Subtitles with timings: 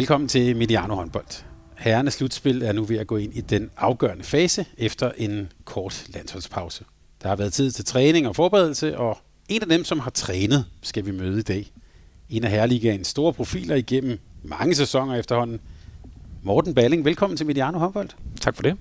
[0.00, 1.44] Velkommen til Mediano håndbold.
[1.76, 6.04] Herrenes slutspil er nu ved at gå ind i den afgørende fase efter en kort
[6.08, 6.84] landsholdspause.
[7.22, 9.18] Der har været tid til træning og forberedelse, og
[9.48, 11.72] en af dem, som har trænet, skal vi møde i dag.
[12.30, 15.60] En af Herreligaens store profiler igennem mange sæsoner efterhånden.
[16.42, 18.08] Morten Balling, velkommen til Mediano håndbold.
[18.40, 18.76] Tak for det.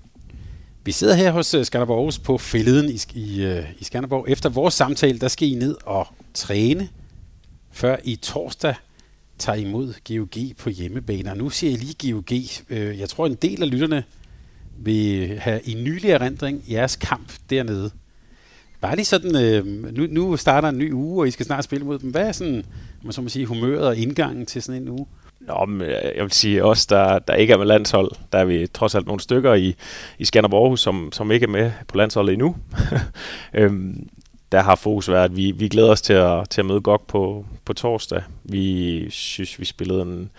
[0.85, 4.25] Vi sidder her hos øh, Skanderborg Aarhus på fælleden i, i, øh, i Skanderborg.
[4.29, 6.89] Efter vores samtale, der skal I ned og træne,
[7.71, 8.75] før i torsdag
[9.39, 11.31] tager imod GOG på hjemmebane.
[11.31, 12.31] Og nu siger jeg lige GOG.
[12.69, 14.03] Øh, jeg tror, en del af lytterne
[14.77, 17.91] vil have i nylig erindring jeres kamp dernede.
[18.81, 21.85] Bare lige sådan, øh, nu, nu starter en ny uge, og I skal snart spille
[21.85, 22.11] mod dem.
[22.11, 22.65] Hvad er sådan,
[23.03, 25.05] man så må sige, humøret og indgangen til sådan en uge?
[25.39, 28.45] Nå, men øh, jeg vil sige, os der, der ikke er med landshold, der er
[28.45, 29.75] vi trods alt nogle stykker i,
[30.19, 32.55] i Skanderborg som, som ikke er med på landsholdet endnu.
[33.53, 34.07] øhm,
[34.51, 37.01] der har fokus været, at vi, vi glæder os til at, til at møde GOG
[37.07, 38.23] på, på torsdag.
[38.43, 40.29] Vi synes, vi spillede en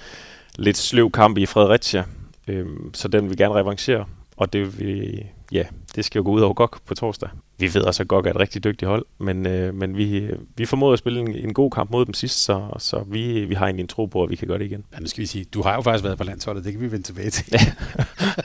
[0.58, 2.04] lidt sløv kamp i Fredericia,
[2.48, 4.04] øhm, så den vil vi gerne revancere.
[4.36, 5.22] Og det, vi,
[5.52, 5.64] ja,
[5.96, 7.28] det skal jo gå ud over GOG på torsdag.
[7.58, 10.66] Vi ved også, at GOG er et rigtig dygtigt hold, men, øh, men vi, vi
[10.66, 13.66] formåede at spille en, en god kamp mod dem sidst, så, så vi, vi har
[13.66, 14.84] egentlig en tro på, at vi kan gøre det igen.
[14.94, 16.92] Ja, nu skal vi sige, du har jo faktisk været på landsholdet, det kan vi
[16.92, 17.52] vende tilbage til.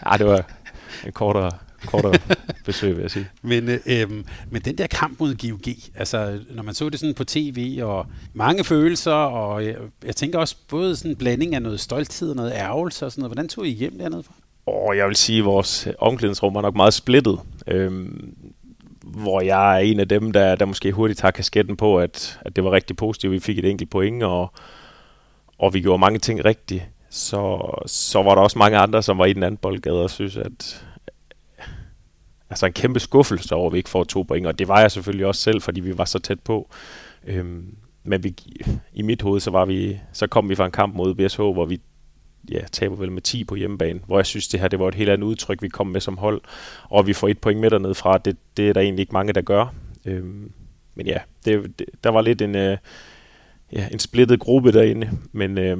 [0.05, 0.45] ja, det var
[1.05, 1.51] en kortere
[1.85, 2.13] kortere
[2.65, 3.27] besøg, vil jeg sige.
[3.41, 4.11] Men, øh,
[4.49, 8.05] men den der kamp mod GOG, altså når man så det sådan på tv, og
[8.33, 9.75] mange følelser, og jeg,
[10.05, 13.21] jeg tænker også både sådan en blanding af noget stolthed og noget ærgelse og sådan
[13.21, 13.29] noget.
[13.29, 14.33] Hvordan tog I hjem dernede fra?
[14.65, 17.39] Og jeg vil sige, at vores omklædningsrum var nok meget splittet.
[17.67, 18.35] Øhm,
[19.05, 22.55] hvor jeg er en af dem, der, der måske hurtigt tager kasketten på, at, at
[22.55, 23.33] det var rigtig positivt.
[23.33, 24.51] Vi fik et enkelt point, og,
[25.57, 26.83] og vi gjorde mange ting rigtigt.
[27.09, 30.37] Så, så var der også mange andre, som var i den anden boldgade og synes,
[30.37, 30.85] at,
[32.55, 34.91] altså en kæmpe skuffelse over, at vi ikke får to point, og det var jeg
[34.91, 36.69] selvfølgelig også selv, fordi vi var så tæt på.
[37.27, 38.35] Øhm, men vi,
[38.93, 41.65] i mit hoved, så, var vi, så kom vi fra en kamp mod BSH, hvor
[41.65, 41.81] vi
[42.51, 44.95] ja, taber vel med 10 på hjemmebane, hvor jeg synes, det her det var et
[44.95, 46.41] helt andet udtryk, vi kom med som hold,
[46.83, 48.17] og vi får et point med dernede fra.
[48.17, 49.73] Det, det er der egentlig ikke mange, der gør.
[50.05, 50.51] Øhm,
[50.95, 52.77] men ja, det, det, der var lidt en, øh,
[53.71, 55.09] ja, en splittet gruppe derinde.
[55.31, 55.77] Men, øh,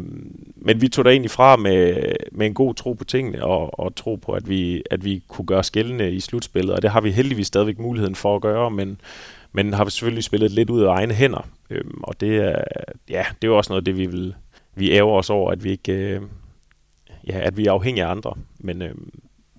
[0.56, 3.96] men vi tog der egentlig fra med, med en god tro på tingene, og, og
[3.96, 7.12] tro på, at vi, at vi kunne gøre skældende i slutspillet, og det har vi
[7.12, 9.02] heldigvis stadigvæk muligheden for at gøre, men,
[9.52, 11.50] men har vi selvfølgelig spillet lidt ud af egne hænder.
[11.70, 12.64] Øh, og det er,
[13.10, 14.36] ja, det er jo også noget det, vi vil
[14.76, 16.22] vi ærger os over, at vi ikke øh,
[17.28, 18.34] ja, at vi er afhængige af andre.
[18.60, 18.96] Men, øh,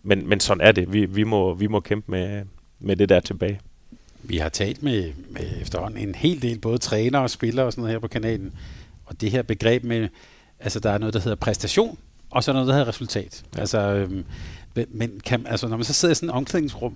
[0.02, 0.92] men, men sådan er det.
[0.92, 2.44] Vi, vi, må, vi må kæmpe med,
[2.78, 3.60] med det der tilbage.
[4.28, 7.82] Vi har talt med, med efterhånden en hel del, både trænere og spillere og sådan
[7.82, 8.52] noget her på kanalen.
[9.04, 10.08] Og det her begreb med,
[10.60, 11.98] altså der er noget, der hedder præstation,
[12.30, 13.44] og så noget, der hedder resultat.
[13.54, 13.60] Ja.
[13.60, 14.24] Altså, øhm,
[14.88, 16.94] men kan, altså, når man så sidder i sådan et omklædningsrum,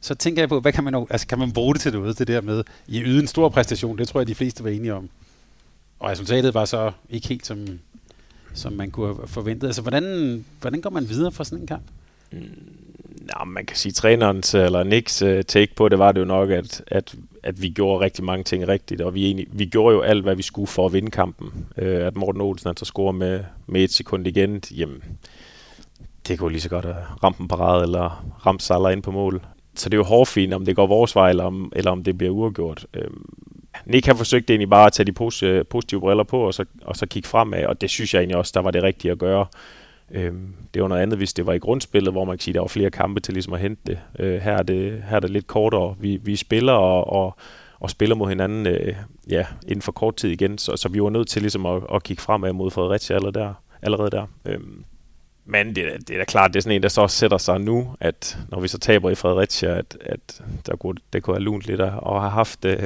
[0.00, 2.26] så tænker jeg på, hvad kan man, altså, kan man bruge det til noget, det
[2.28, 5.08] der med, I yde en stor præstation, det tror jeg, de fleste var enige om.
[5.98, 7.66] Og resultatet var så ikke helt som,
[8.54, 9.66] som man kunne have forventet.
[9.66, 11.84] Altså, hvordan, hvordan går man videre fra sådan en kamp?
[13.20, 16.20] Nå, Ja, man kan sige, trænerens øh, eller Nicks øh, take på det var det
[16.20, 19.66] jo nok, at, at, at vi gjorde rigtig mange ting rigtigt, og vi, egentlig, vi
[19.66, 21.66] gjorde jo alt, hvad vi skulle for at vinde kampen.
[21.78, 25.02] Øh, at Morten Olsen altså scorer med, med et sekund igen, jamen,
[26.28, 29.42] det kunne lige så godt have ramt en parade eller ramt Salah ind på mål.
[29.74, 32.18] Så det er jo hårdfint, om det går vores vej, eller om, eller om det
[32.18, 32.86] bliver uafgjort.
[32.94, 33.10] Øh,
[33.86, 36.96] Nick har forsøgt egentlig bare at tage de positive, positive briller på, og så, og
[36.96, 39.46] så kigge fremad, og det synes jeg egentlig også, der var det rigtige at gøre.
[40.10, 42.60] Øhm, det var noget andet, hvis det var i grundspillet, hvor man kan sige, der
[42.60, 43.98] var flere kampe til ligesom at hente det.
[44.18, 45.96] Øh, her, er det her er det lidt kortere.
[45.98, 47.36] Vi, vi spiller og, og,
[47.80, 48.96] og spiller mod hinanden øh,
[49.30, 52.02] ja, inden for kort tid igen, så, så vi var nødt til ligesom at, at
[52.02, 53.54] kigge fremad mod Fredericia allerede der.
[53.82, 54.26] Allerede der.
[54.44, 54.84] Øhm,
[55.46, 57.94] men det, det er da klart, det er sådan en, der så sætter sig nu,
[58.00, 61.66] at når vi så taber i Fredericia, at, at der kunne, det kunne have lunt
[61.66, 62.82] lidt og have haft, øh,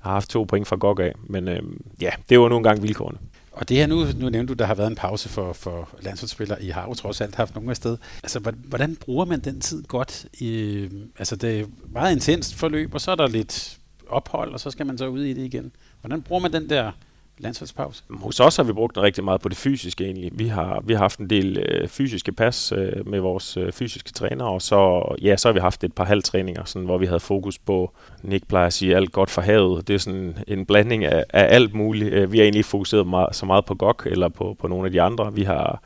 [0.00, 1.12] har haft to point fra GOG af.
[1.24, 1.62] Men øh,
[2.00, 3.18] ja, det var nogle gange vilkårene.
[3.52, 6.62] Og det her nu, nu nævnte du, der har været en pause for, for landsholdsspillere.
[6.62, 7.96] I har jo trods alt haft nogen afsted.
[8.22, 10.26] Altså, hvordan bruger man den tid godt?
[10.38, 13.78] I, øh, altså, det er meget intenst forløb, og så er der lidt
[14.08, 15.72] ophold, og så skal man så ud i det igen.
[16.00, 16.92] Hvordan bruger man den der
[17.38, 18.02] landsholdspause?
[18.10, 20.30] Hos os har vi brugt den rigtig meget på det fysiske egentlig.
[20.34, 24.12] Vi har, vi har haft en del øh, fysiske pas øh, med vores øh, fysiske
[24.12, 27.20] træner, og så, ja, så har vi haft et par halvtræninger, sådan, hvor vi havde
[27.20, 27.92] fokus på,
[28.22, 29.88] Nick plejer at sige, alt godt for havet.
[29.88, 32.12] Det er sådan en blanding af, af alt muligt.
[32.12, 34.92] Øh, vi har egentlig fokuseret meget, så meget på GOG eller på, på nogle af
[34.92, 35.34] de andre.
[35.34, 35.82] Vi har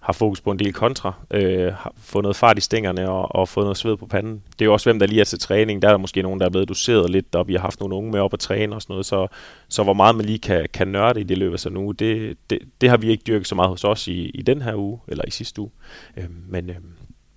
[0.00, 3.48] har fokus på en del kontra, øh, har fået noget fart i stængerne og, og
[3.48, 4.42] fået noget sved på panden.
[4.52, 5.82] Det er jo også, hvem der lige er til træning.
[5.82, 7.94] Der er der måske nogen, der er blevet doseret lidt, og vi har haft nogle
[7.94, 9.06] unge med op at træne og sådan noget.
[9.06, 9.26] Så,
[9.68, 11.94] så hvor meget man lige kan, kan nørde i det løb af sådan en uge,
[11.94, 14.74] det, det, det har vi ikke dyrket så meget hos os i, i den her
[14.74, 15.70] uge, eller i sidste uge.
[16.16, 16.76] Øh, men øh,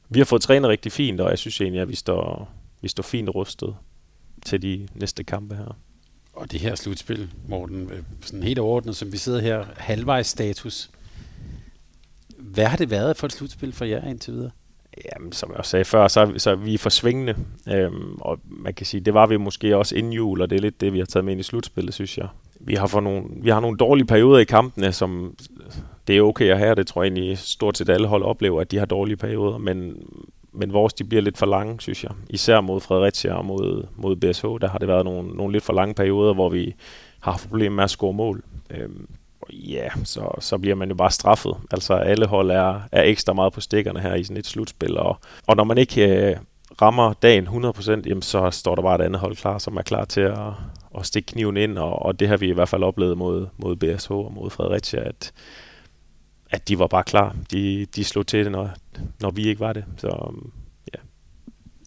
[0.09, 2.49] vi har fået trænet rigtig fint, og jeg synes egentlig, at vi står,
[2.81, 3.75] vi står fint rustet
[4.45, 5.77] til de næste kampe her.
[6.33, 10.89] Og det her slutspil, Morten, øh, sådan helt overordnet, som vi sidder her, halvvejs status,
[12.43, 14.51] hvad har det været for et slutspil for jer indtil videre?
[15.11, 17.35] Jamen, som jeg også sagde før, så er, så er vi forsvingende.
[17.69, 20.61] Øhm, og man kan sige, det var vi måske også inden jul, og det er
[20.61, 22.27] lidt det, vi har taget med ind i slutspillet, synes jeg.
[22.59, 25.35] Vi har, for nogle, vi har nogle dårlige perioder i kampene, som
[26.07, 28.71] det er okay at have, det tror jeg egentlig stort set alle hold oplever, at
[28.71, 29.93] de har dårlige perioder, men,
[30.51, 32.11] men vores de bliver lidt for lange, synes jeg.
[32.29, 35.73] Især mod Fredericia og mod, mod BSH, der har det været nogle, nogle lidt for
[35.73, 36.75] lange perioder, hvor vi
[37.19, 38.43] har problemer med at score mål.
[38.69, 39.07] Øhm,
[39.49, 41.55] ja, så, så bliver man jo bare straffet.
[41.71, 45.17] Altså alle hold er, er ekstra meget på stikkerne her i sådan et slutspil, og,
[45.47, 46.35] og når man ikke øh,
[46.81, 50.05] rammer dagen 100%, jamen, så står der bare et andet hold klar, som er klar
[50.05, 50.53] til at,
[50.97, 53.75] at stikke kniven ind, og, og det har vi i hvert fald oplevet mod, mod
[53.75, 55.33] BSH og mod Fredericia, at,
[56.49, 57.35] at de var bare klar.
[57.51, 58.69] De, de slog til det, når,
[59.21, 59.85] når vi ikke var det.
[59.97, 60.51] Så øhm,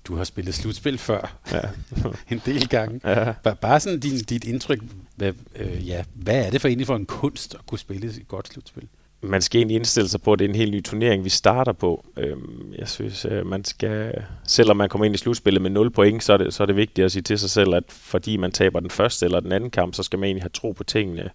[0.07, 1.37] du har spillet slutspil før.
[1.53, 1.61] Ja.
[2.35, 3.01] en del gange.
[3.05, 3.33] Ja.
[3.55, 4.83] Bare sådan din, dit indtryk,
[5.17, 8.29] hvad, øh, ja, hvad er det for egentlig for en kunst at kunne spille et
[8.29, 8.89] godt slutspil?
[9.21, 11.73] Man skal egentlig indstille sig på, at det er en helt ny turnering, vi starter
[11.73, 12.07] på.
[12.17, 16.25] Øhm, jeg synes, øh, man skal, selvom man kommer ind i slutspillet med 0 point,
[16.25, 18.53] så er, det, så er det vigtigt at sige til sig selv, at fordi man
[18.53, 21.31] taber den første eller den anden kamp, så skal man egentlig have tro på tingene.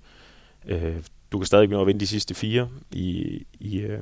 [0.67, 0.95] Øh,
[1.31, 3.99] du kan stadig nå at vinde de sidste fire i, i, øh,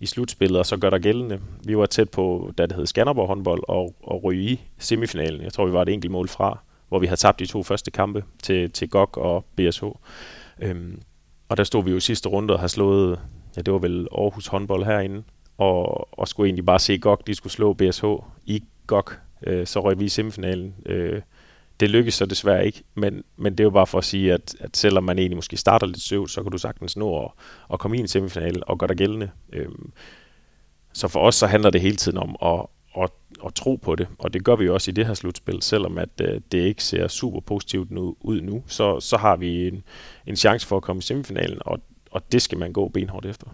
[0.00, 1.40] i slutspillet, og så gør der gældende.
[1.66, 5.42] Vi var tæt på, da det hed Skanderborg håndbold, og, og ryge i semifinalen.
[5.42, 6.58] Jeg tror, vi var et enkelt mål fra,
[6.88, 9.84] hvor vi havde tabt de to første kampe til, til GOG og BSH.
[10.62, 11.02] Øhm,
[11.48, 13.20] og der stod vi jo i sidste runde og har slået,
[13.56, 15.22] ja, det var vel Aarhus håndbold herinde,
[15.58, 18.04] og, og skulle egentlig bare se GOG, de skulle slå BSH
[18.46, 19.10] i GOG.
[19.46, 20.74] Øh, så røg vi i semifinalen.
[20.86, 21.22] Øh,
[21.80, 24.54] det lykkedes så desværre ikke, men, men det er jo bare for at sige, at,
[24.60, 27.30] at selvom man egentlig måske starter lidt søvt, så kan du sagtens nå at,
[27.72, 29.30] at komme i en semifinal og gøre dig gældende.
[29.52, 29.92] Øhm,
[30.92, 32.66] så for os så handler det hele tiden om at,
[33.02, 33.10] at,
[33.46, 35.98] at tro på det, og det gør vi jo også i det her slutspil, selvom
[35.98, 39.82] at øh, det ikke ser super positivt nu, ud nu, så, så har vi en,
[40.26, 41.80] en chance for at komme i semifinalen, og,
[42.10, 43.46] og det skal man gå benhårdt efter.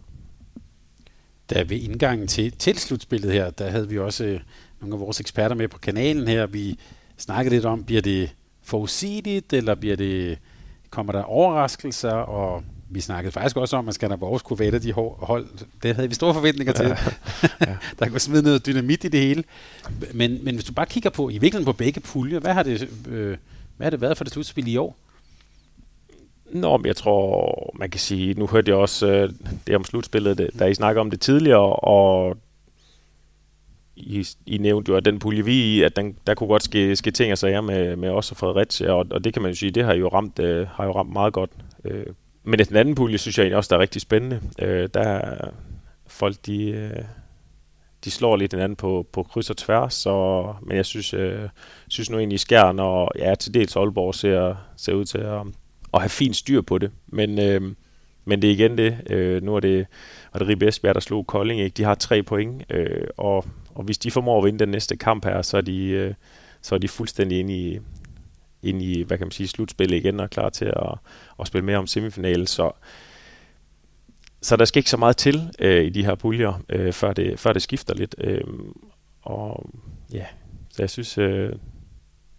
[1.50, 4.40] Da ved indgangen til, til slutspillet her, der havde vi også øh,
[4.81, 6.46] nogle af vores eksperter med på kanalen her.
[6.46, 6.78] Vi
[7.16, 10.38] snakket lidt om, bliver det forudsigeligt, eller bliver det,
[10.90, 15.46] kommer der overraskelser, og vi snakkede faktisk også om, at Skanderborg skulle være de hold.
[15.82, 16.86] Det havde vi store forventninger til.
[16.86, 16.96] Ja.
[17.60, 17.76] Ja.
[17.98, 19.44] der kunne smide noget dynamit i det hele.
[20.14, 22.88] Men, men hvis du bare kigger på, i virkeligheden på begge puljer, hvad har det,
[23.08, 23.36] øh,
[23.76, 24.96] hvad har det været for det slutspil i år?
[26.52, 29.32] Nå, men jeg tror, man kan sige, nu hørte jeg også øh,
[29.66, 32.36] det om slutspillet, da I snakker om det tidligere, og
[33.96, 36.96] i, I nævnte jo, at den pulje vi i, at den, der kunne godt ske,
[36.96, 39.56] ske ting og sager med, med os og Fredericia, og, og det kan man jo
[39.56, 41.50] sige, det har jo ramt, øh, har jo ramt meget godt.
[41.84, 42.06] Øh,
[42.44, 44.40] men den anden pulje, synes jeg egentlig også, der er rigtig spændende.
[44.59, 45.50] Øh, der er
[46.06, 47.02] folk, de, øh,
[48.04, 51.49] de slår lidt hinanden på, på kryds og tværs, så, men jeg synes, øh,
[51.88, 55.40] synes nu egentlig Skjern og ja, til dels Aalborg ser, ser ud til at,
[55.94, 56.90] at have fint styr på det.
[57.06, 57.62] Men, øh,
[58.25, 58.97] men det er igen det.
[59.11, 59.87] Øh, nu er det,
[60.32, 61.61] var det Ribe Esbjerg, der slog Kolding.
[61.61, 61.75] Ikke?
[61.75, 63.44] De har tre point, øh, og
[63.76, 66.14] og hvis de formår at vinde den næste kamp her, så er de, øh,
[66.62, 67.78] så er de fuldstændig inde i,
[68.62, 70.99] inde i hvad kan man sige, slutspillet igen og klar til at,
[71.40, 72.47] at spille mere om semifinalen.
[72.47, 72.71] Så,
[74.42, 77.40] så der skal ikke så meget til øh, i de her puljer, øh, før, det,
[77.40, 78.14] før det skifter lidt.
[78.18, 78.40] Øh,
[79.23, 79.71] og
[80.12, 80.25] ja,
[80.71, 81.52] så jeg synes, øh,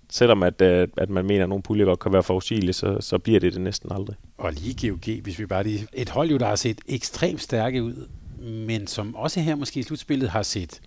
[0.10, 3.18] selvom at, øh, at man mener, at nogle puljer godt kan være forudsigelige, så, så
[3.18, 4.16] bliver det det næsten aldrig.
[4.38, 5.88] Og lige GOG, hvis vi bare lige...
[5.94, 8.08] Et hold jo, der har set ekstremt stærke ud,
[8.40, 10.82] men som også her måske i slutspillet har set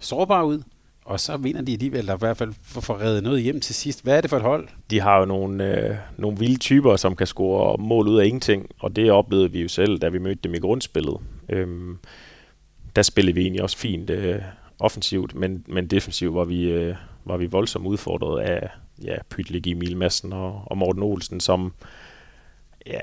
[0.00, 0.62] sårbare ud,
[1.04, 4.02] og så vinder de alligevel, der i hvert fald får reddet noget hjem til sidst.
[4.02, 4.68] Hvad er det for et hold?
[4.90, 8.66] De har jo nogle, øh, nogle vilde typer, som kan score mål ud af ingenting,
[8.80, 11.16] og det oplevede vi jo selv, da vi mødte dem i grundspillet.
[11.48, 11.98] Øhm,
[12.96, 14.42] der spillede vi egentlig også fint øh,
[14.78, 18.70] offensivt, men, men defensivt var vi, øh, var vi voldsomt udfordret af
[19.04, 21.72] ja, Pytlik, Emil Madsen og, og Morten Olsen, som
[22.86, 23.00] ja,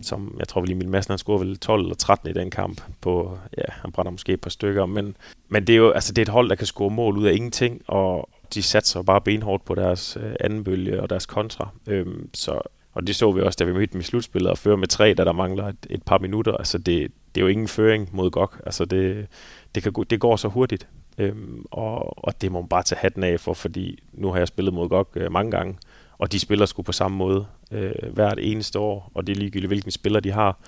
[0.00, 2.82] som jeg tror, Emil Madsen han scorede vel 12 eller 13 i den kamp.
[3.00, 5.16] På, ja, han brænder måske et par stykker, men,
[5.48, 7.32] men det er jo altså, det er et hold, der kan score mål ud af
[7.32, 11.68] ingenting, og de satser bare benhårdt på deres øh, anden bølge og deres kontra.
[11.86, 12.60] Øhm, så
[12.94, 15.14] Og det så vi også, da vi mødte dem i slutspillet og fører med tre,
[15.14, 16.52] da der mangler et, et par minutter.
[16.52, 18.52] Altså det, det er jo ingen føring mod GOG.
[18.66, 19.26] Altså det,
[19.74, 20.88] det, kan, det går så hurtigt.
[21.18, 24.48] Øhm, og, og det må man bare tage hatten af for, fordi nu har jeg
[24.48, 25.76] spillet mod GOG øh, mange gange,
[26.18, 29.70] og de spiller sgu på samme måde øh, hvert eneste år, og det er ligegyldigt,
[29.70, 30.58] hvilken spiller de har.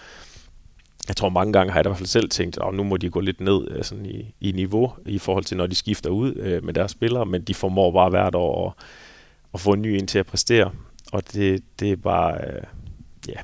[1.08, 3.10] Jeg tror mange gange har jeg i hvert fald selv tænkt, at nu må de
[3.10, 6.34] gå lidt ned øh, sådan i, i niveau i forhold til, når de skifter ud
[6.36, 8.84] øh, med deres spillere, men de formår bare hvert år at,
[9.54, 10.70] at få en ny ind til at præstere.
[11.12, 12.62] Og det, det er bare, øh,
[13.28, 13.40] ja,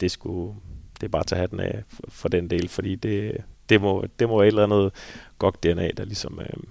[0.00, 0.54] det, skulle,
[1.00, 3.36] det er bare at tage hatten af for, for den del, fordi det,
[3.68, 4.92] det, må, det må være et eller andet
[5.38, 6.62] godt DNA, der ligesom øh,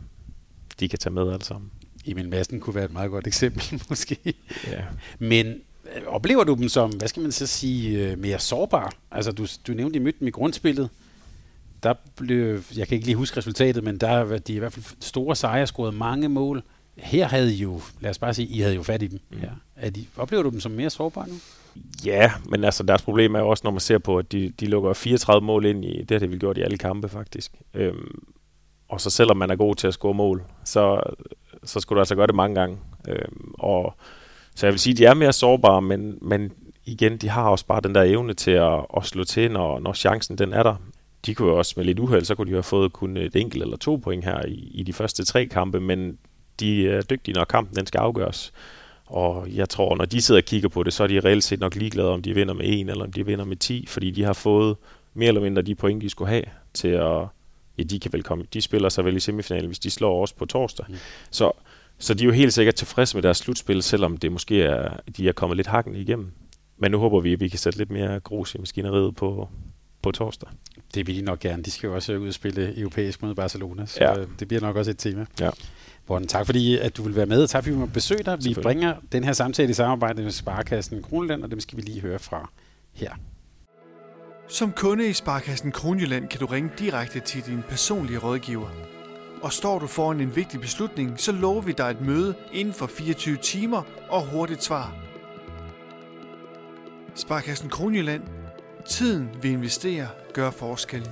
[0.79, 1.71] de kan tage med alle sammen.
[2.11, 4.33] Emil Madsen kunne være et meget godt eksempel, måske.
[4.67, 4.83] Ja.
[5.19, 5.47] Men
[5.95, 8.89] øh, oplever du dem som, hvad skal man så sige, øh, mere sårbare?
[9.11, 10.89] Altså, du, du nævnte, de mødte dem i grundspillet.
[11.83, 14.85] Der blev, jeg kan ikke lige huske resultatet, men der var de i hvert fald
[14.99, 16.63] store sejre, scoret mange mål.
[16.95, 19.19] Her havde I jo, lad os bare sige, I havde jo fat i dem.
[19.29, 19.37] Mm.
[19.41, 19.49] Ja.
[19.75, 21.35] Er de, oplever du dem som mere sårbare nu?
[22.05, 24.65] Ja, men altså deres problem er jo også, når man ser på, at de, de
[24.65, 27.51] lukker 34 mål ind i, det har de vel gjort i alle kampe faktisk.
[27.73, 28.23] Øhm,
[28.89, 31.01] og så selvom man er god til at score mål, så,
[31.63, 32.77] så skulle du altså gøre det mange gange.
[33.07, 33.93] Øh, og,
[34.55, 36.51] så jeg vil sige, at de er mere sårbare, men, men
[36.85, 39.93] igen, de har også bare den der evne til at, at slå til, når, når
[39.93, 40.75] chancen den er der.
[41.25, 43.63] De kunne jo også med lidt uheld, så kunne de have fået kun et enkelt
[43.63, 46.17] eller to point her i, i de første tre kampe, men
[46.59, 48.53] de er dygtige, når kampen den skal afgøres.
[49.05, 51.59] Og jeg tror, når de sidder og kigger på det, så er de reelt set
[51.59, 54.23] nok ligeglade, om de vinder med en eller om de vinder med 10, fordi de
[54.23, 54.75] har fået
[55.13, 57.27] mere eller mindre de point, de skulle have til at...
[57.79, 58.45] Ja, de kan vel komme.
[58.53, 60.85] De spiller sig vel i semifinalen, hvis de slår os på torsdag.
[60.89, 60.95] Mm.
[61.31, 61.51] Så,
[61.97, 65.27] så de er jo helt sikkert tilfredse med deres slutspil, selvom det måske er, de
[65.27, 66.31] er kommet lidt hakken igennem.
[66.77, 69.49] Men nu håber vi, at vi kan sætte lidt mere grus i maskineriet på,
[70.01, 70.49] på torsdag.
[70.93, 71.63] Det vil de nok gerne.
[71.63, 74.13] De skal jo også ud og spille europæisk mod Barcelona, så ja.
[74.39, 75.25] det bliver nok også et tema.
[75.39, 75.49] Ja.
[76.09, 78.37] Morten, tak fordi at du vil være med, tak fordi vi må besøge dig.
[78.43, 82.01] Vi bringer den her samtale i samarbejde med Sparkassen Kronjylland, og dem skal vi lige
[82.01, 82.51] høre fra
[82.93, 83.11] her.
[84.51, 88.69] Som kunde i Sparkassen Kronjylland kan du ringe direkte til din personlige rådgiver.
[89.41, 92.87] Og står du foran en vigtig beslutning, så lover vi dig et møde inden for
[92.87, 94.95] 24 timer og hurtigt svar.
[97.15, 98.23] Sparkassen Kronjylland.
[98.87, 101.11] Tiden vi investerer gør forskellen.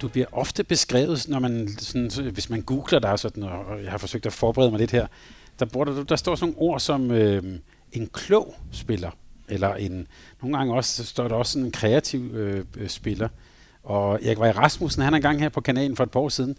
[0.00, 3.98] du bliver ofte beskrevet, når man, sådan, hvis man googler dig, sådan, og jeg har
[3.98, 5.06] forsøgt at forberede mig lidt her,
[5.60, 7.42] der, der, der står sådan nogle ord som øh,
[7.92, 9.10] en klog spiller,
[9.48, 10.06] eller en,
[10.42, 13.28] nogle gange også, står der også sådan en kreativ øh, spiller.
[13.82, 16.56] Og Erik Vej Rasmussen, han er engang her på kanalen for et par år siden,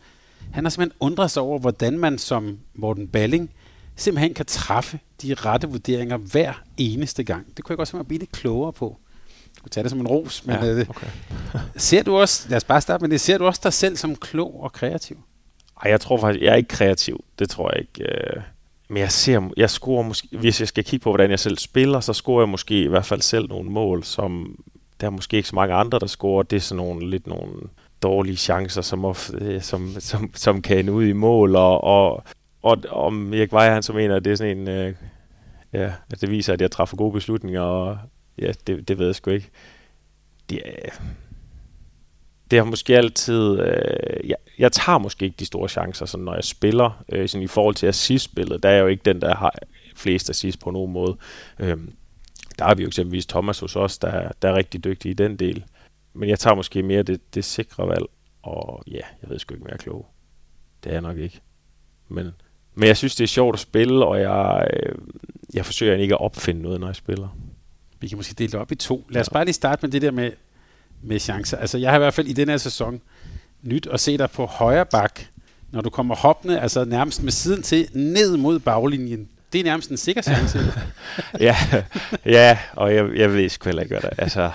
[0.51, 3.51] han har simpelthen undret sig over, hvordan man som Morten Balling
[3.96, 7.58] simpelthen kan træffe de rette vurderinger hver eneste gang.
[7.58, 8.98] Det kunne jeg godt simpelthen blive lidt klogere på
[9.62, 11.08] skulle tage det som en ros, men ja, øh, okay.
[11.75, 14.15] ser du også, lad os bare starte med det, ser du også dig selv som
[14.15, 15.17] klog og kreativ?
[15.84, 17.24] Ej, jeg tror faktisk, jeg er ikke kreativ.
[17.39, 18.13] Det tror jeg ikke.
[18.13, 18.41] Øh,
[18.91, 22.00] men jeg ser, jeg scorer måske, hvis jeg skal kigge på, hvordan jeg selv spiller,
[22.00, 24.63] så scorer jeg måske i hvert fald selv nogle mål, som
[25.01, 26.43] der er måske ikke så mange andre, der scorer.
[26.43, 27.53] Det er sådan nogle, lidt nogle
[28.01, 32.24] dårlige chancer, som, ofte, øh, som, som, som kan ende ud i mål, og, og,
[32.62, 34.93] og om Erik Weier, han så mener, at det er sådan en, øh,
[35.74, 37.98] ja, at det viser, at jeg træffer gode beslutninger, og
[38.38, 39.50] ja, det, det ved jeg sgu ikke.
[40.50, 40.62] Det,
[42.51, 43.60] det har måske altid...
[43.60, 47.03] Øh, jeg, jeg tager måske ikke de store chancer, sådan, når jeg spiller.
[47.09, 49.55] Øh, sådan I forhold til assist-spillet, der er jeg jo ikke den, der har
[49.95, 51.17] flest assist på nogen måde.
[51.59, 51.77] Øh,
[52.59, 55.35] der har vi jo eksempelvis Thomas hos os, der, der er rigtig dygtig i den
[55.35, 55.63] del.
[56.13, 58.05] Men jeg tager måske mere det, det sikre valg,
[58.41, 60.07] og ja, jeg ved sgu ikke, mere klog.
[60.83, 61.41] Det er jeg nok ikke.
[62.09, 62.31] Men,
[62.75, 64.95] men jeg synes, det er sjovt at spille, og jeg, øh,
[65.53, 67.37] jeg forsøger ikke at opfinde noget, når jeg spiller.
[67.99, 69.07] Vi kan måske dele det op i to.
[69.09, 70.31] Lad os bare lige starte med det der med,
[71.01, 71.57] med chancer.
[71.57, 73.01] Altså, jeg har i hvert fald i den her sæson
[73.63, 75.21] nyt at se dig på højre bak,
[75.71, 79.29] når du kommer hoppende, altså nærmest med siden til, ned mod baglinjen.
[79.53, 80.59] Det er nærmest en sikker chance.
[81.39, 81.55] ja,
[82.25, 84.23] ja, og jeg, jeg ved sgu heller ikke, hvad der.
[84.23, 84.51] Altså,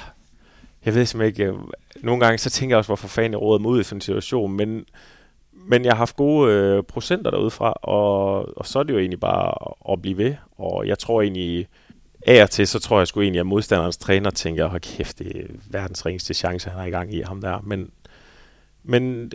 [0.84, 1.58] jeg ved simpelthen ikke, øh,
[2.02, 4.00] nogle gange så tænker jeg også, hvorfor fanden jeg råder mig ud i sådan en
[4.00, 4.84] situation, men,
[5.52, 8.98] men jeg har haft gode øh, procenter derude fra, og, og så er det jo
[8.98, 11.68] egentlig bare at blive ved, og jeg tror egentlig,
[12.26, 15.36] af og til, så tror jeg sgu egentlig, at modstanderens træner tænker, hold kæft, det
[15.36, 17.60] er verdens ringeste chance, han har i gang i ham der.
[17.64, 17.90] Men,
[18.86, 19.32] men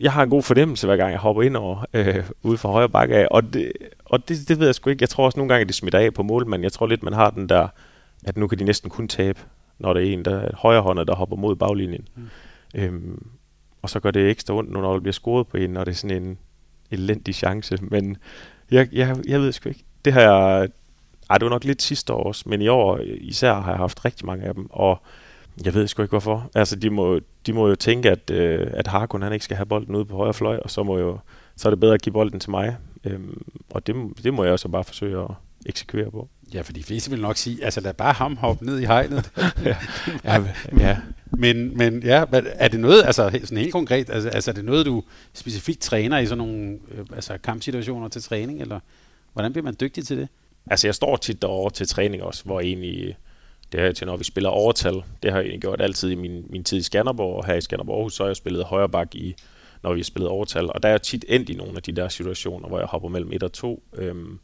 [0.00, 2.88] jeg har en god fornemmelse, hver gang jeg hopper ind over øh, ude for højre
[2.88, 3.72] bakke af, og, det,
[4.04, 5.02] og det, det ved jeg sgu ikke.
[5.02, 7.02] Jeg tror også nogle gange, at det smitter af på mål, men jeg tror lidt,
[7.02, 7.68] man har den der,
[8.24, 9.40] at nu kan de næsten kun tabe,
[9.78, 12.08] når det er en, der er højre hånd, der hopper mod baglinjen.
[12.16, 12.28] Mm.
[12.74, 13.26] Øhm,
[13.82, 15.96] og så gør det ekstra ondt, når der bliver scoret på en, når det er
[15.96, 16.38] sådan en
[16.90, 17.78] elendig chance.
[17.82, 18.16] Men
[18.70, 19.84] jeg, jeg, jeg ved sgu ikke.
[20.04, 20.68] Det har jeg,
[21.30, 24.04] ej, det var nok lidt sidste år også, men i år især har jeg haft
[24.04, 25.02] rigtig mange af dem, og
[25.64, 26.50] jeg ved sgu ikke hvorfor.
[26.54, 29.66] Altså, de må, de må jo tænke, at, øh, at Harkun han ikke skal have
[29.66, 31.18] bolden ude på højre fløj, og så må jo
[31.56, 32.76] så er det bedre at give bolden til mig.
[33.04, 35.30] Øhm, og det, det må jeg også bare forsøge at
[35.66, 36.28] eksekvere på.
[36.54, 39.30] Ja, for de fleste vil nok sige, altså lad bare ham hoppe ned i hegnet.
[39.64, 39.76] ja,
[40.24, 40.44] ja,
[40.78, 40.98] ja.
[41.30, 44.86] Men, men ja, er det noget, altså sådan helt konkret, altså, altså er det noget,
[44.86, 48.80] du specifikt træner i sådan nogle øh, altså kampsituationer til træning, eller
[49.32, 50.28] hvordan bliver man dygtig til det?
[50.66, 53.16] Altså jeg står tit derovre til træning også, hvor egentlig,
[53.74, 56.46] det er til når vi spiller overtal, det har jeg egentlig gjort altid i min,
[56.50, 59.14] min tid i Skanderborg, og her i Skanderborg Aarhus, så har jeg spillet højre bak
[59.14, 59.34] i,
[59.82, 61.92] når vi har spillet overtal, og der er jeg tit endt i nogle af de
[61.92, 64.38] der situationer, hvor jeg hopper mellem et og to, øhm,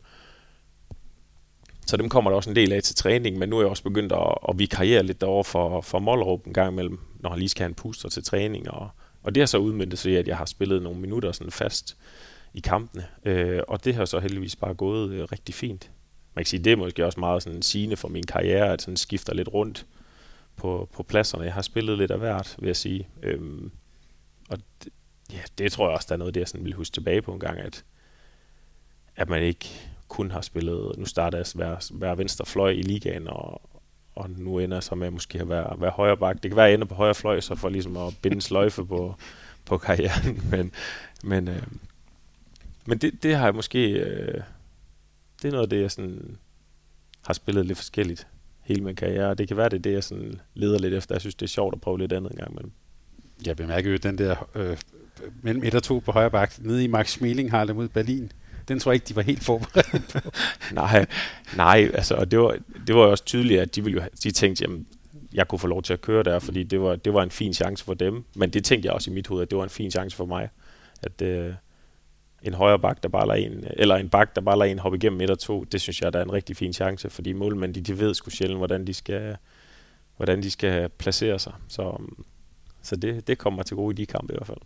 [1.87, 3.83] så dem kommer der også en del af til træning, men nu er jeg også
[3.83, 7.49] begyndt at, at vikariere lidt derovre for, for Mollerup en gang imellem, når han lige
[7.49, 8.71] skal have en puster til træning.
[8.71, 8.89] Og,
[9.23, 11.97] og det har så udmyndtet sig at jeg har spillet nogle minutter sådan fast
[12.55, 13.07] i kampene.
[13.25, 15.91] Øh, og det har så heldigvis bare gået øh, rigtig fint.
[16.35, 18.97] Man kan sige, det er måske også meget sådan sigende for min karriere, at sådan
[18.97, 19.87] skifter lidt rundt
[20.57, 21.45] på, på pladserne.
[21.45, 23.09] Jeg har spillet lidt af hvert, vil jeg sige.
[23.23, 23.71] Øhm,
[24.51, 24.93] og det,
[25.33, 27.33] ja, det tror jeg også, der er noget, det jeg sådan vil huske tilbage på
[27.33, 27.85] en gang, at,
[29.17, 29.69] at man ikke
[30.09, 33.63] kun har spillet, nu starter jeg være, være venstre fløj i ligaen, og,
[34.15, 36.43] og nu ender jeg så med måske at være, være højre bak.
[36.43, 38.85] Det kan være, at jeg ender på højre fløj, så for ligesom at binde sløjfe
[38.85, 39.15] på,
[39.65, 40.43] på karrieren.
[40.51, 40.73] Men,
[41.23, 41.63] men, øh,
[42.87, 43.91] men det, det har jeg måske...
[43.91, 44.41] Øh,
[45.43, 46.37] det er noget af det, jeg sådan
[47.23, 48.27] har spillet lidt forskelligt
[48.61, 49.35] hele min karriere.
[49.35, 51.15] Det kan være, det er det, jeg sådan leder lidt efter.
[51.15, 52.73] Jeg synes, det er sjovt at prøve lidt andet en gang imellem.
[53.47, 54.77] Jeg bemærker jo den der øh,
[55.43, 58.33] mellem et og to på højre bak, nede i Max Schmeling Harlem mod Berlin
[58.71, 60.31] den tror jeg ikke, de var helt forberedt på.
[60.75, 61.07] nej,
[61.57, 64.31] nej, altså, og det var, det var jo også tydeligt, at de, ville jo, de
[64.31, 64.87] tænkte, jamen,
[65.33, 67.55] jeg kunne få lov til at køre der, fordi det var, det var en fin
[67.55, 68.25] chance for dem.
[68.35, 70.25] Men det tænkte jeg også i mit hoved, at det var en fin chance for
[70.25, 70.49] mig.
[71.03, 71.55] At øh,
[72.43, 74.99] en højre bak, der bare lader en, eller en bak, der bare lader en hoppe
[74.99, 77.75] igennem et og to, det synes jeg, der er en rigtig fin chance, fordi målmænd,
[77.75, 79.37] de, de ved sgu sjældent, hvordan de skal,
[80.17, 81.53] hvordan de skal placere sig.
[81.69, 82.03] Så,
[82.83, 84.59] så det, det kommer til gode i de kampe i hvert fald.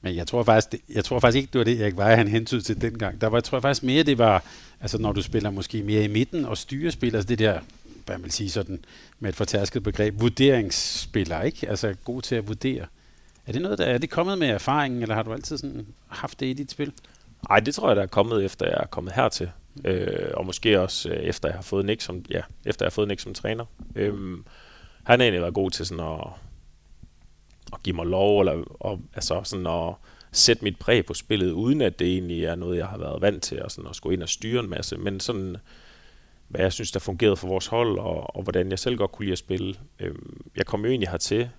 [0.00, 2.28] Men jeg tror faktisk, det, jeg tror faktisk ikke, det var det, Erik Veje han
[2.28, 3.20] hentede til dengang.
[3.20, 4.44] Der var, jeg tror faktisk mere, det var,
[4.80, 7.60] altså når du spiller måske mere i midten og styrespil, altså det der,
[8.06, 8.84] hvad man vil sige sådan,
[9.20, 11.68] med et fortærsket begreb, vurderingsspiller, ikke?
[11.68, 12.86] Altså god til at vurdere.
[13.46, 16.40] Er det noget, der er det kommet med erfaringen, eller har du altid sådan haft
[16.40, 16.92] det i dit spil?
[17.48, 19.50] Nej, det tror jeg, der er kommet efter jeg er kommet hertil.
[19.84, 22.94] Øh, og måske også øh, efter jeg har fået Nick som, ja, efter jeg har
[22.94, 23.64] fået Nick som træner.
[23.94, 24.44] Øhm,
[25.04, 26.28] han har egentlig været god til sådan at
[27.72, 29.94] at give mig lov, eller og, altså sådan at
[30.32, 33.42] sætte mit præg på spillet, uden at det egentlig er noget, jeg har været vant
[33.42, 35.56] til, og sådan at skulle ind og styre en masse, men sådan,
[36.48, 39.24] hvad jeg synes, der fungerede for vores hold, og, og hvordan jeg selv godt kunne
[39.24, 39.74] lide at spille.
[40.00, 41.50] Øhm, jeg kom jo egentlig hertil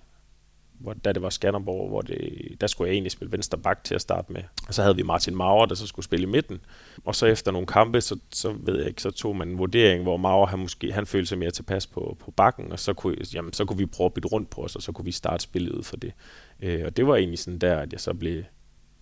[0.78, 3.94] hvor, da det var Skanderborg, hvor det, der skulle jeg egentlig spille venstre bak til
[3.94, 4.42] at starte med.
[4.68, 6.60] Og så havde vi Martin Maurer, der så skulle spille i midten.
[7.04, 10.02] Og så efter nogle kampe, så, så ved jeg ikke, så tog man en vurdering,
[10.02, 13.16] hvor Maurer han måske, han følte sig mere tilpas på, på bakken, og så kunne,
[13.34, 15.42] jamen, så kunne vi prøve at bytte rundt på os, og så kunne vi starte
[15.42, 16.12] spillet ud for det.
[16.60, 18.42] Øh, og det var egentlig sådan der, at jeg så blev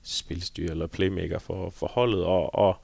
[0.02, 2.76] spilstyr eller playmaker for, for holdet, og, og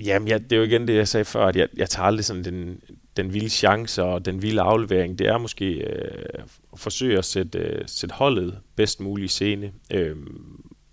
[0.00, 2.24] Jamen, jeg, det er jo igen det, jeg sagde før, at jeg, jeg tager aldrig
[2.24, 2.80] sådan den,
[3.16, 5.18] den vilde chance og den vilde aflevering.
[5.18, 9.72] Det er måske øh, at forsøge at sætte, øh, sætte holdet bedst muligt i scene,
[9.92, 10.16] øh,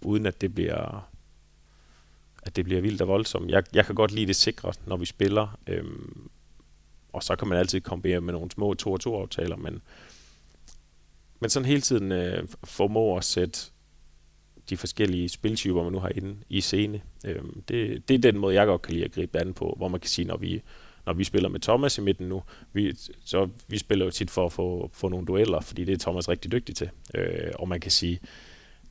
[0.02, 1.10] uden at det bliver
[2.46, 3.52] at det bliver vildt og voldsomt.
[3.52, 5.60] Jeg, jeg kan godt lide det sikre, når vi spiller.
[5.68, 5.84] Øh,
[7.14, 9.82] og så kan man altid kombinere med nogle små 2-2-aftaler, men,
[11.40, 13.60] men sådan hele tiden øh, formå at sætte
[14.70, 17.02] de forskellige spiltyper, man nu har inde i scene.
[17.26, 19.88] Øhm, det, det er den måde, jeg godt kan lide at gribe an på, hvor
[19.88, 20.62] man kan sige, når vi,
[21.06, 22.94] når vi spiller med Thomas i midten nu, vi,
[23.26, 26.30] så vi spiller jo tit for at få, få nogle dueller, fordi det er Thomas
[26.30, 26.90] rigtig dygtig til.
[27.16, 28.20] Øh, og man kan sige,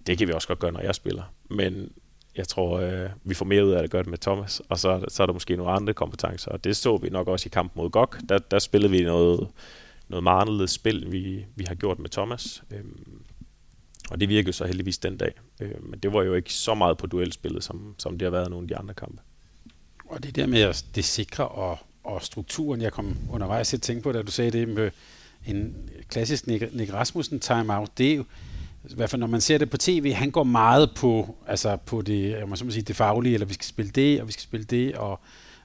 [0.06, 1.22] det kan vi også godt gøre, når jeg spiller.
[1.50, 1.92] Men
[2.36, 5.04] jeg tror, øh, vi får mere ud af at gøre det med Thomas, og så,
[5.08, 7.82] så er der måske nogle andre kompetencer, og det så vi nok også i kampen
[7.82, 8.14] mod GOG.
[8.28, 9.48] Der, der spillede vi noget,
[10.08, 12.62] noget meget anderledes spil, vi, vi har gjort med Thomas.
[12.70, 13.22] Øhm,
[14.10, 15.32] og det virkede så heldigvis den dag.
[15.60, 18.50] Øh, men det var jo ikke så meget på duelspillet, som, som det har været
[18.50, 19.22] nogle af de andre kampe.
[20.08, 23.82] Og det der med at det sikre og, og strukturen, jeg kom undervejs til at
[23.82, 24.90] tænke på, da du sagde det med
[25.46, 25.74] en
[26.08, 28.24] klassisk Nick, Nick Rasmussen timeout, det er jo,
[28.90, 32.02] i hvert fald når man ser det på tv, han går meget på, altså på
[32.02, 34.64] det, jeg må sige, det faglige, eller vi skal spille det, og vi skal spille
[34.64, 35.20] det, og,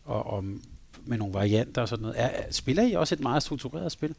[0.06, 0.44] og, og
[1.06, 2.22] med nogle varianter og sådan noget.
[2.22, 4.16] Er, spiller I også et meget struktureret spil?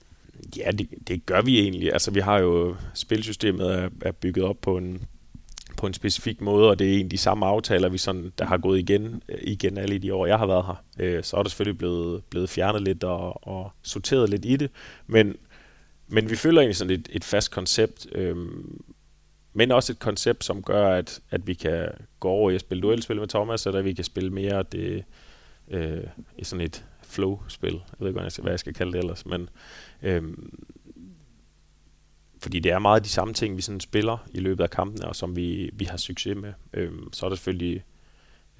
[0.56, 1.92] Ja, det, det gør vi egentlig.
[1.92, 5.04] Altså, vi har jo spilsystemet er, er bygget op på en,
[5.78, 8.58] på en specifik måde, og det er egentlig de samme aftaler, vi sådan, der har
[8.58, 10.84] gået igen, øh, igen alle de år, jeg har været her.
[10.98, 14.70] Øh, så er det selvfølgelig blevet, blevet fjernet lidt og, og sorteret lidt i det,
[15.06, 15.36] men,
[16.08, 18.36] men vi følger egentlig sådan et, et fast koncept, øh,
[19.52, 21.88] men også et koncept, som gør, at, at vi kan
[22.20, 25.04] gå over i at spille duelspil med Thomas, eller vi kan spille mere det,
[25.70, 26.04] øh,
[26.38, 27.72] i sådan et flow-spil.
[27.72, 29.48] Jeg ved ikke, hvad jeg skal, hvad jeg skal kalde det ellers, men
[30.02, 30.52] Øhm,
[32.48, 35.16] fordi det er meget de samme ting, vi sådan spiller i løbet af kampene, og
[35.16, 36.52] som vi, vi har succes med.
[36.74, 37.84] Øhm, så er der selvfølgelig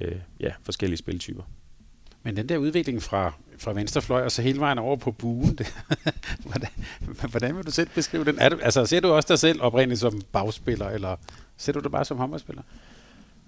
[0.00, 1.42] øh, ja, forskellige spiltyper.
[2.22, 5.74] Men den der udvikling fra, fra venstrefløj og så hele vejen over på buen, det,
[6.42, 6.68] hvordan,
[7.30, 8.38] hvordan vil du selv beskrive den?
[8.38, 11.16] Er du, altså, ser du også dig selv oprindeligt som bagspiller, eller
[11.56, 12.62] ser du det bare som håndboldspiller?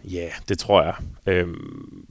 [0.05, 0.95] Ja, yeah, det tror jeg.
[1.27, 2.07] Øhm,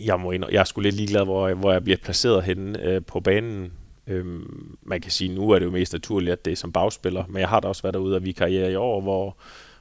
[0.00, 3.02] jeg, må ind, jeg er sgu lidt ligeglad, hvor, hvor jeg bliver placeret henne øh,
[3.06, 3.72] på banen.
[4.06, 7.24] Øhm, man kan sige, nu er det jo mest naturligt, at det er som bagspiller,
[7.28, 9.36] men jeg har da også været derude af karriere i år, hvor,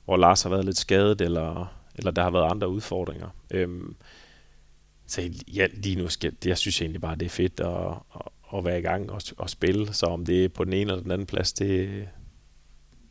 [0.06, 3.28] hvor Lars har været lidt skadet, eller, eller der har været andre udfordringer.
[3.52, 3.96] Øhm,
[5.08, 8.66] så ja, lige nu skal, jeg synes egentlig bare, det er fedt at, at, at
[8.66, 9.94] være i gang og, og spille.
[9.94, 12.08] Så om det er på den ene eller den anden plads, det,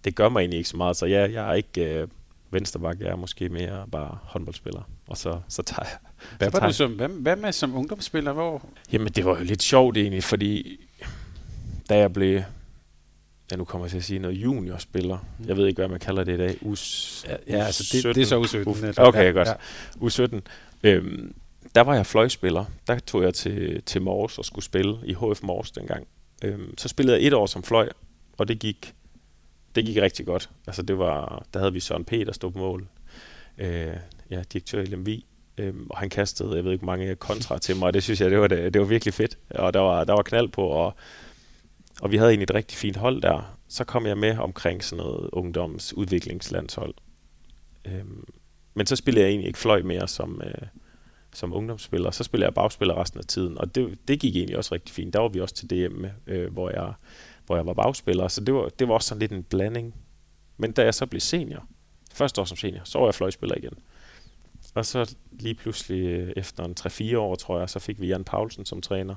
[0.05, 0.97] det gør mig egentlig ikke så meget.
[0.97, 2.09] Så ja, jeg er ikke øh,
[2.51, 4.83] vensterbak, jeg er måske mere bare håndboldspiller.
[5.07, 5.99] Og så, så tager jeg...
[6.39, 8.33] Hvad så var du som, hvad, hvad med som ungdomsspiller?
[8.33, 8.63] Hvor?
[8.93, 10.81] Jamen, det var jo lidt sjovt egentlig, fordi
[11.89, 12.43] da jeg blev
[13.51, 15.19] ja, nu kommer jeg til at sige noget juniorspiller.
[15.47, 16.51] Jeg ved ikke, hvad man kalder det i dag.
[16.63, 18.95] U- ja, ja, altså det, det er så U17.
[18.97, 19.49] Okay, ja, godt.
[19.49, 20.35] Ja.
[20.37, 20.41] U17.
[20.83, 21.35] Øhm,
[21.75, 22.65] der var jeg fløjspiller.
[22.87, 26.07] Der tog jeg til, til Mors og skulle spille i HF Mors dengang.
[26.45, 27.89] Øhm, så spillede jeg et år som fløj,
[28.39, 28.95] og det gik,
[29.75, 30.51] det gik rigtig godt.
[30.67, 32.87] Altså det var, der havde vi Søren P., der stod på mål.
[33.59, 33.97] Øh,
[34.31, 35.27] ja, direktør i Lemvi.
[35.59, 38.31] Øhm, og han kastede, jeg ved ikke, mange kontra til mig, og det synes jeg,
[38.31, 39.39] det var, det, det var virkelig fedt.
[39.51, 40.95] Og der var, der var knald på, og,
[42.03, 43.59] og vi havde egentlig et rigtig fint hold der.
[43.69, 46.95] Så kom jeg med omkring sådan noget ungdomsudviklingslandshold.
[47.85, 48.25] Øhm,
[48.75, 50.67] men så spillede jeg egentlig ikke fløj mere som, øh,
[51.33, 52.11] som ungdomsspiller.
[52.11, 55.15] Så spillede jeg bagspiller resten af tiden, og det, det gik egentlig også rigtig fint.
[55.15, 56.93] Der var vi også til DM med, øh, hvor, jeg,
[57.47, 59.95] hvor jeg var bagspiller, så det var, det var også sådan lidt en blanding.
[60.57, 61.65] Men da jeg så blev senior,
[62.15, 63.75] første år som senior, så var jeg fløjspiller igen.
[64.75, 68.25] Og så lige pludselig øh, efter en 3-4 år, tror jeg, så fik vi Jan
[68.25, 69.15] Paulsen som træner.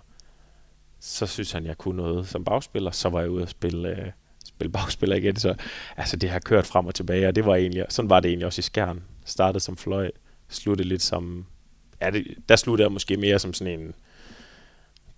[1.00, 2.92] Så synes han, jeg kunne noget som bagspiller.
[2.92, 4.12] Så var jeg ude og spille, øh,
[4.46, 5.36] spille bagspiller igen.
[5.36, 5.56] Så
[5.98, 8.46] altså, det har kørt frem og tilbage, og det var egentlig, sådan var det egentlig
[8.46, 9.04] også i Skjern.
[9.26, 10.12] Startede som fløj,
[10.50, 11.46] sluttede lidt som
[12.02, 13.94] ja, det, der sluttede jeg måske mere som sådan en,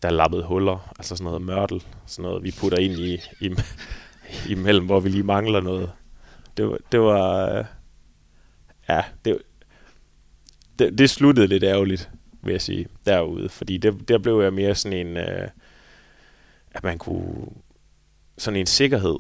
[0.02, 3.56] der lappede huller, altså sådan noget mørtel, sådan noget, vi putter ind i, i
[4.54, 5.92] imellem, hvor vi lige mangler noget.
[6.58, 7.66] Det var, det var øh,
[8.90, 9.38] ja, det,
[10.80, 12.10] det, det sluttede lidt ærgerligt,
[12.44, 15.48] vil jeg sige, derude, fordi det, der blev jeg mere sådan en, øh,
[16.78, 17.46] at man kunne,
[18.38, 19.16] sådan en sikkerhed,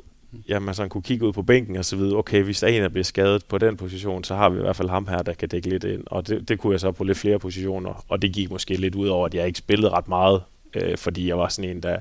[0.49, 2.71] at man sådan kunne kigge ud på bænken og så videre, okay, hvis der er
[2.71, 5.17] en, der bliver skadet på den position, så har vi i hvert fald ham her,
[5.17, 6.03] der kan dække lidt ind.
[6.05, 8.95] Og det, det kunne jeg så på lidt flere positioner, og det gik måske lidt
[8.95, 10.41] ud over, at jeg ikke spillede ret meget,
[10.73, 11.99] øh, fordi jeg var sådan en, der,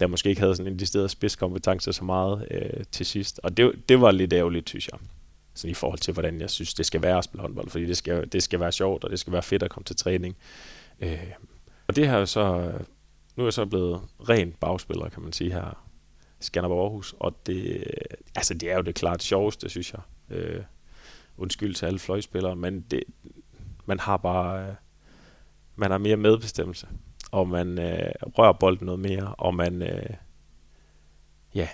[0.00, 3.40] der måske ikke havde sådan en decideret spidskompetence så meget øh, til sidst.
[3.42, 4.98] Og det, det var lidt ærgerligt, synes jeg.
[5.54, 7.96] Sådan i forhold til, hvordan jeg synes, det skal være at spille håndbold, fordi det
[7.96, 10.36] skal, det skal være sjovt, og det skal være fedt at komme til træning.
[11.00, 11.18] Øh,
[11.86, 12.72] og det har jo så,
[13.38, 15.86] nu er jeg så blevet rent bagspiller, kan man sige her,
[16.40, 20.00] Skanderborg Aarhus, og det, øh, altså det er jo det klart sjoveste, synes jeg.
[20.30, 20.62] Øh,
[21.36, 23.04] undskyld til alle fløjspillere, men det,
[23.86, 24.74] man har bare, øh,
[25.76, 26.88] man har mere medbestemmelse,
[27.30, 30.14] og man øh, rører bolden noget mere, og man, øh,
[31.54, 31.68] ja,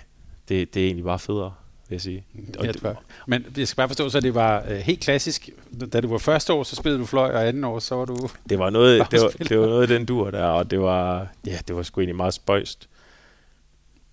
[0.47, 1.53] det, det er egentlig bare federe,
[1.89, 2.25] vil jeg sige.
[2.59, 2.95] Og det,
[3.27, 5.49] men jeg skal bare forstå, så det var øh, helt klassisk,
[5.93, 8.29] da du var første år, så spillede du fløj, og anden år, så var du...
[8.49, 11.59] Det var noget, det var, det var noget den dur der, og det var, ja,
[11.67, 12.89] det var sgu egentlig meget spøjst.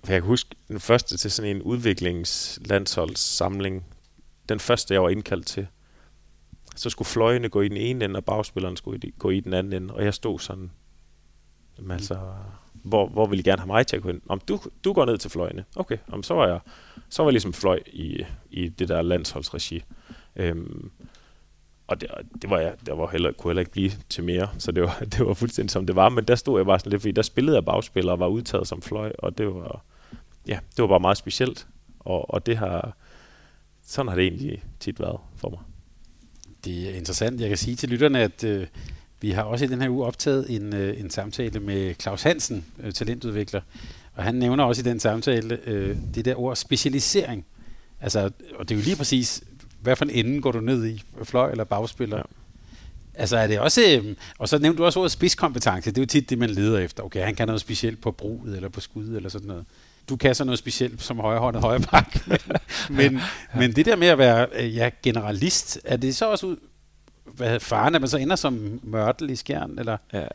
[0.04, 3.84] For jeg kan huske den første til sådan en udviklingslandsholdssamling,
[4.48, 5.66] den første jeg var indkaldt til,
[6.76, 9.72] så skulle fløjene gå i den ene ende, og bagspilleren skulle gå i den anden
[9.72, 10.70] ende, og jeg stod sådan,
[11.78, 12.18] jamen, altså,
[12.72, 14.20] hvor, hvor ville I gerne have mig til at gå ind?
[14.28, 15.64] Om du, du går ned til fløjene.
[15.76, 16.60] Okay, om så var jeg,
[17.12, 19.82] så var jeg ligesom fløj i, i det der landsholdsregi.
[20.36, 20.90] Øhm,
[21.86, 22.10] og det,
[22.42, 24.98] det var jeg, der var heller, kunne heller ikke blive til mere, så det var,
[25.12, 27.22] det var fuldstændig som det var, men der stod jeg bare sådan lidt, fordi der
[27.22, 29.84] spillede jeg bagspiller og var udtaget som fløj, og det var,
[30.46, 31.66] ja, det var bare meget specielt,
[32.00, 32.96] og, og det har,
[33.82, 35.60] sådan har det egentlig tit været for mig.
[36.64, 37.40] Det er interessant.
[37.40, 38.66] Jeg kan sige til lytterne, at øh,
[39.20, 42.64] vi har også i den her uge optaget en, øh, en samtale med Claus Hansen,
[42.78, 43.60] øh, talentudvikler,
[44.14, 47.44] og han nævner også i den samtale øh, det der ord specialisering.
[48.00, 49.42] Altså, og det er jo lige præcis,
[49.80, 51.02] hvad for en ende går du ned i?
[51.22, 52.16] Fløj eller bagspiller?
[52.16, 52.22] Ja.
[53.14, 56.06] Altså er det også, øh, og så nævnte du også ordet spidskompetence, det er jo
[56.06, 57.02] tit det, man leder efter.
[57.02, 59.64] Okay, han kan noget specielt på bruget eller på skud eller sådan noget
[60.08, 62.28] du kan så noget specielt som højrehåndet højreback.
[62.90, 63.20] men,
[63.56, 66.56] men, det der med at være øh, ja, generalist, er det så også ud,
[67.24, 69.78] hvad faren, at man så ender som mørtel i skjern?
[69.78, 69.96] Eller?
[70.12, 70.26] Ja,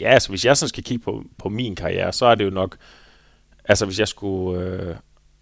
[0.00, 2.76] altså hvis jeg sådan skal kigge på, på min karriere, så er det jo nok,
[3.64, 4.96] altså hvis jeg skulle øh,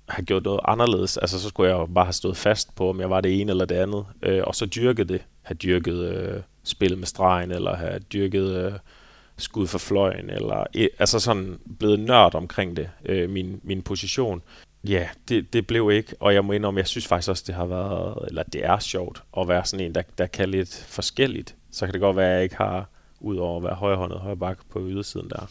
[0.08, 3.00] have gjort noget anderledes, altså så skulle jeg jo bare have stået fast på, om
[3.00, 6.40] jeg var det ene eller det andet, øh, og så dyrket det, have dyrket øh,
[6.64, 8.66] spillet med stregen, eller have dyrket...
[8.66, 8.72] Øh,
[9.40, 14.42] skud for fløjen, eller e, altså sådan blevet nørd omkring det, øh, min, min position.
[14.88, 17.66] Ja, det, det blev ikke, og jeg må indrømme, jeg synes faktisk også, det har
[17.66, 21.54] været, eller det er sjovt at være sådan en, der, der kan lidt forskelligt.
[21.70, 22.88] Så kan det godt være, at jeg ikke har,
[23.20, 25.50] udover at være højrehåndet højre bakke på ydersiden der,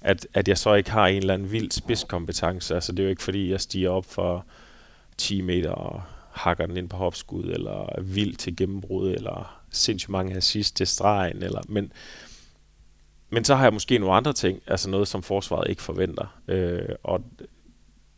[0.00, 2.74] at, at jeg så ikke har en eller anden vild spidskompetence.
[2.74, 4.44] Altså det er jo ikke fordi, jeg stiger op for
[5.16, 10.10] 10 meter og hakker den ind på hopskud, eller er vild til gennembrud, eller sindssygt
[10.10, 11.92] mange assist til stregen, eller, men,
[13.30, 16.40] men så har jeg måske nogle andre ting, altså noget, som forsvaret ikke forventer.
[16.48, 17.24] Øh, og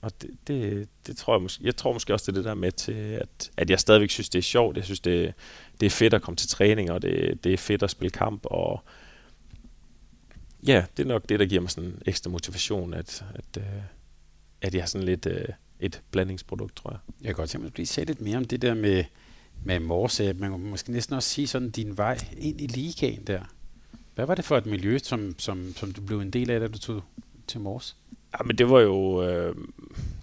[0.00, 2.54] og det, det, det tror jeg måske, jeg tror måske også, det er det der
[2.54, 4.76] med til, at, at jeg stadigvæk synes, det er sjovt.
[4.76, 5.34] Jeg synes, det,
[5.80, 8.42] det er fedt at komme til træning, og det, det er fedt at spille kamp,
[8.44, 8.84] og
[10.66, 13.82] ja, det er nok det, der giver mig sådan en ekstra motivation, at, at, øh,
[14.60, 15.44] at jeg har sådan lidt øh,
[15.80, 16.98] et blandingsprodukt, tror jeg.
[17.20, 19.04] Jeg kan godt tænke mig at sige lidt mere om det der med,
[19.64, 20.32] med Morse.
[20.32, 23.40] Man kan måske næsten også sige sådan din vej ind i ligaen der.
[24.14, 26.68] Hvad var det for et miljø, som, som, som du blev en del af, da
[26.68, 27.02] du tog
[27.46, 27.96] til Mors?
[28.32, 29.54] Ja, men det var jo, øh,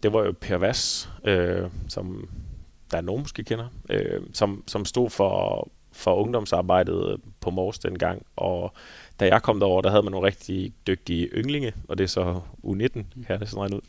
[0.04, 2.30] det var jo Per Vass, øh, som
[2.92, 8.26] der er nogen måske kender, øh, som, som stod for, for ungdomsarbejdet på Mors dengang,
[8.36, 8.74] og
[9.20, 12.40] da jeg kom derover, der havde man nogle rigtig dygtige ynglinge, og det er så
[12.64, 13.82] U19, kan det sådan regne ud.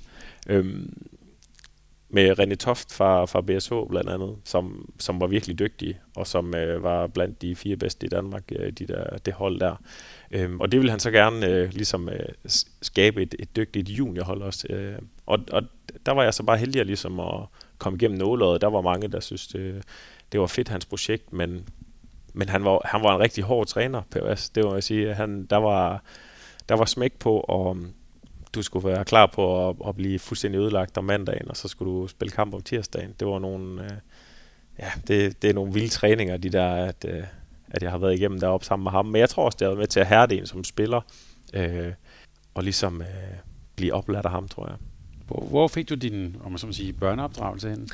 [0.49, 1.09] Øhm,
[2.09, 6.55] med René Toft fra, fra BSH blandt andet, som, som var virkelig dygtig, og som
[6.55, 9.77] øh, var blandt de fire bedste i Danmark, øh, de der, det hold der.
[10.31, 12.29] Øhm, og det vil han så gerne øh, ligesom øh,
[12.83, 14.67] skabe et, et dygtigt juniorhold også.
[14.71, 15.63] Øh, og, og
[16.07, 17.41] der var jeg så bare heldig at, ligesom at
[17.79, 18.61] komme igennem nålåret.
[18.61, 19.83] Der var mange, der synes, det,
[20.33, 21.69] det var fedt, hans projekt, men,
[22.33, 25.15] men han, var, han var en rigtig hård træner, Per Det må jeg sige.
[25.15, 26.03] Han, der, var,
[26.69, 27.93] der var smæk på, og um,
[28.55, 31.93] du skulle være klar på at, at blive fuldstændig ødelagt om mandagen, og så skulle
[31.93, 33.15] du spille kamp om tirsdagen.
[33.21, 33.91] Det var nogle, øh,
[34.79, 37.23] ja, det, det er nogle vilde træninger, de der, at, øh,
[37.71, 39.07] at jeg har været igennem deroppe sammen med ham.
[39.07, 41.01] Men jeg tror også, det har været med til at hærde en som spiller,
[41.55, 41.93] øh,
[42.55, 43.07] og ligesom øh,
[43.77, 44.77] blive opladt af ham, tror jeg.
[45.27, 47.89] Hvor, hvor fik du din, om man så må sige, børneopdragelse hen?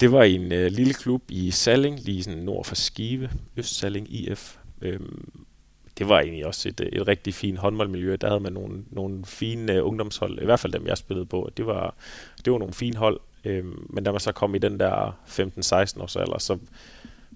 [0.00, 4.56] Det var en øh, lille klub i Salling, lige sådan nord for Skive, Østsalling IF.
[4.82, 5.44] Øhm,
[5.98, 8.16] det var egentlig også et, et rigtig fint håndboldmiljø.
[8.20, 11.50] Der havde man nogle, nogle fine uh, ungdomshold, i hvert fald dem, jeg spillede på.
[11.56, 11.94] Det var,
[12.44, 16.02] det var nogle fine hold, øhm, men da man så kom i den der 15-16
[16.02, 16.58] års alder, så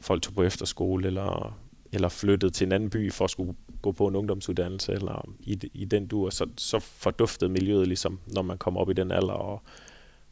[0.01, 1.59] folk tog på efterskole, eller,
[1.93, 5.71] eller flyttede til en anden by for at skulle gå på en ungdomsuddannelse, eller i,
[5.75, 9.33] i den dur, så, så forduftede miljøet ligesom, når man kom op i den alder,
[9.33, 9.63] og,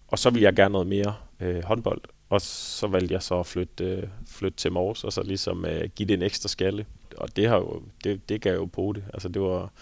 [0.08, 2.00] og så ville jeg gerne noget mere øh, håndbold,
[2.30, 5.88] og så valgte jeg så at flytte, øh, flytte til Mors, og så ligesom øh,
[5.96, 9.04] give det en ekstra skalle og det, har jo, det, det gav jo på det.
[9.14, 9.72] Altså det var,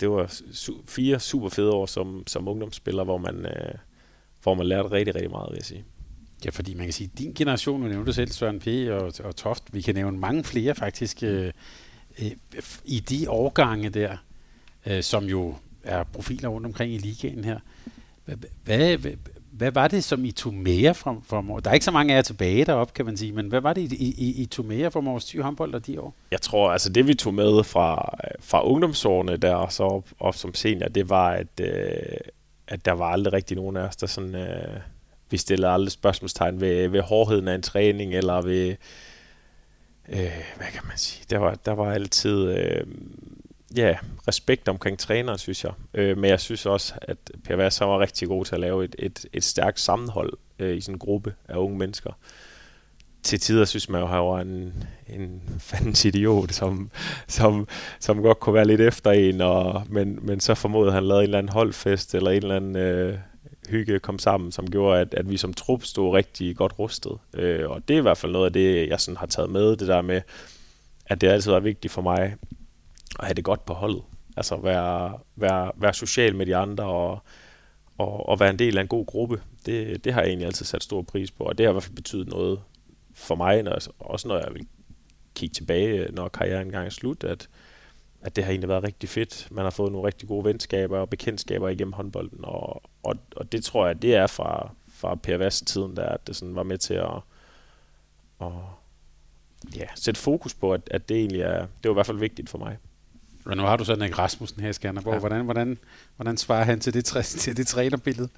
[0.00, 3.74] det var su- fire super fede år som, som ungdomsspiller, hvor man, øh,
[4.42, 5.84] hvor man lærte rigtig, rigtig meget, vil jeg sige.
[6.44, 8.66] Ja, fordi man kan sige, din generation, du nævnte selv Søren P.
[8.66, 11.52] og, og Toft, vi kan nævne mange flere faktisk øh,
[12.22, 12.30] øh,
[12.84, 14.16] i de årgange der,
[14.86, 17.58] øh, som jo er profiler rundt omkring i ligaen her.
[18.24, 18.98] Hvad, hvad,
[19.52, 22.16] hvad var det, som I tog mere fra, fra Der er ikke så mange af
[22.16, 24.90] jer tilbage deroppe, kan man sige, men hvad var det, I, I, I tog mere
[24.90, 26.14] fra Mors Thy håndbold de år?
[26.30, 30.34] Jeg tror, altså det vi tog med fra, fra ungdomsårene der og så op, op
[30.34, 32.16] som senior, det var, at, øh,
[32.68, 34.34] at der var aldrig rigtig nogen af os, der sådan...
[34.34, 34.80] Øh,
[35.30, 38.76] vi stiller aldrig spørgsmålstegn ved, ved hårdheden af en træning, eller ved...
[40.08, 41.24] Øh, hvad kan man sige?
[41.30, 42.50] Der var, der var altid...
[42.50, 42.86] Øh,
[43.76, 43.96] ja,
[44.28, 45.72] respekt omkring træneren, synes jeg.
[45.94, 48.96] Øh, men jeg synes også, at Per Vass var rigtig god til at lave et,
[48.98, 52.12] et, et stærkt sammenhold øh, i sådan en gruppe af unge mennesker.
[53.22, 56.90] Til tider synes man jo, at han var en, en fandens idiot, som,
[57.28, 57.68] som,
[58.00, 61.24] som godt kunne være lidt efter en, og, men, men så formodede han lavede en
[61.24, 63.18] eller anden holdfest, eller en eller anden øh,
[63.68, 67.18] hygge kom sammen, som gjorde, at, at vi som trup stod rigtig godt rustet.
[67.34, 69.76] Øh, og det er i hvert fald noget af det, jeg sådan har taget med,
[69.76, 70.20] det der med,
[71.06, 72.36] at det altid var vigtigt for mig,
[73.18, 74.02] at have det godt på holdet.
[74.36, 77.18] Altså være, være, være social med de andre og,
[77.98, 79.40] og, og være en del af en god gruppe.
[79.66, 81.82] Det, det har jeg egentlig altid sat stor pris på, og det har i hvert
[81.82, 82.60] fald betydet noget
[83.14, 84.66] for mig, når, også når jeg vil
[85.34, 87.48] kigge tilbage, når karrieren engang er slut, at,
[88.22, 89.48] at det har egentlig været rigtig fedt.
[89.50, 93.64] Man har fået nogle rigtig gode venskaber og bekendtskaber igennem håndbolden, og, og, og det
[93.64, 96.94] tror jeg, det er fra, fra Per Vest-tiden, der at det sådan var med til
[96.94, 97.20] at,
[98.40, 98.52] at
[99.76, 102.50] ja, sætte fokus på, at, at det egentlig er, det var i hvert fald vigtigt
[102.50, 102.78] for mig.
[103.44, 105.14] Men nu har du sådan en Rasmussen her i Skanderborg.
[105.14, 105.20] Ja.
[105.20, 105.78] Hvordan, hvordan,
[106.16, 108.28] hvordan svarer han til det, til det trænerbillede?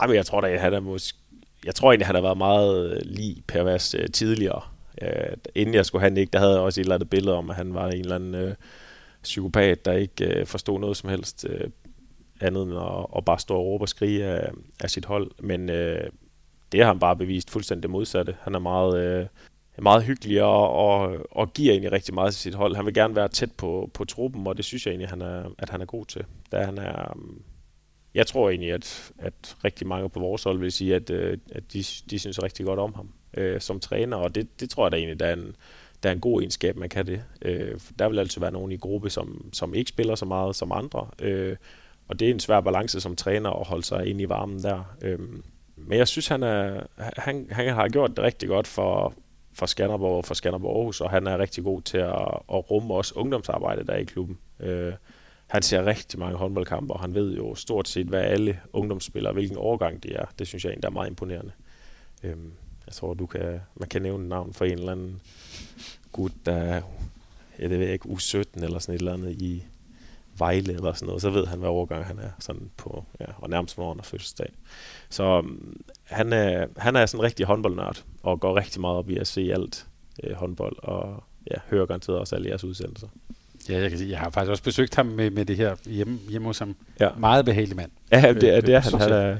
[0.00, 1.18] Ej, men jeg tror da, han er måske,
[1.64, 4.62] jeg tror egentlig, han har været meget øh, lige Per Vas uh, tidligere
[5.02, 7.50] øh, inden jeg skulle have ikke, der havde jeg også et eller andet billede om,
[7.50, 8.54] at han var en eller anden øh,
[9.22, 11.70] psykopat, der ikke øh, forstod noget som helst øh,
[12.40, 15.30] andet end at, at bare stå og råbe og skrige af, af sit hold.
[15.38, 16.10] Men øh,
[16.72, 18.36] det har han bare bevist fuldstændig det modsatte.
[18.40, 18.98] Han er meget...
[18.98, 19.26] øh,
[19.82, 22.76] meget hyggelig og, og, og giver egentlig rigtig meget til sit hold.
[22.76, 25.50] Han vil gerne være tæt på, på truppen, og det synes jeg egentlig, han er,
[25.58, 26.24] at han er god til.
[26.52, 27.18] Da han er,
[28.14, 31.72] jeg tror egentlig, at, at rigtig mange på vores hold vil sige, at, øh, at
[31.72, 34.92] de, de synes rigtig godt om ham øh, som træner, og det, det tror jeg
[34.92, 35.56] da egentlig, der er en,
[36.02, 37.24] der er en god egenskab, man kan det.
[37.42, 40.72] Øh, der vil altid være nogen i gruppe, som, som ikke spiller så meget som
[40.72, 41.56] andre, øh,
[42.08, 44.96] og det er en svær balance som træner at holde sig ind i varmen der.
[45.02, 45.18] Øh,
[45.76, 46.86] men jeg synes, han, er,
[47.16, 49.14] han, han har gjort det rigtig godt for,
[49.52, 52.94] for Skanderborg og for Skanderborg Aarhus, og han er rigtig god til at, at rumme
[52.94, 54.38] også ungdomsarbejde der i klubben.
[54.60, 54.92] Øh,
[55.46, 59.56] han ser rigtig mange håndboldkampe, og han ved jo stort set, hvad alle ungdomsspillere, hvilken
[59.58, 60.24] årgang de er.
[60.38, 61.52] Det synes jeg egentlig er meget imponerende.
[62.22, 62.52] Øhm,
[62.86, 65.20] jeg tror, du kan, man kan nævne navn for en eller anden
[66.12, 66.82] gut, der er,
[67.58, 69.64] jeg det ved ikke, U17 eller sådan et eller andet i
[70.38, 73.50] Vejle eller sådan noget, så ved han, hvad årgang han er, sådan på, ja, og
[73.50, 74.52] nærmest hvornår han fødselsdag.
[75.08, 79.10] Så um, han, er, han er sådan en rigtig håndboldnørd, og går rigtig meget op
[79.10, 79.86] i at se alt
[80.22, 83.08] øh, håndbold, og ja, hører garanteret også alle jeres udsendelser.
[83.68, 86.18] Ja, jeg kan sige, jeg har faktisk også besøgt ham med, med det her hjemme,
[86.30, 86.76] hjemme hos ham.
[87.00, 87.08] Ja.
[87.18, 87.90] Meget behagelig mand.
[88.12, 89.00] Ja, det, er, det er han.
[89.00, 89.36] han er,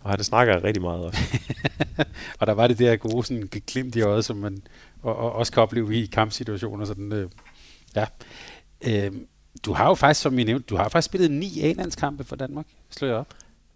[0.00, 1.20] og han snakker rigtig meget også.
[2.40, 4.62] og der var det der gode sådan, glimt i øjet, som man
[5.02, 6.84] og, og også kan opleve i kampsituationer.
[6.84, 7.30] Sådan, øh,
[7.96, 8.06] ja.
[8.86, 9.12] Øh,
[9.64, 12.66] du har jo faktisk, som I nævnte, du har faktisk spillet ni A-landskampe for Danmark.
[12.90, 13.34] Slår jeg op?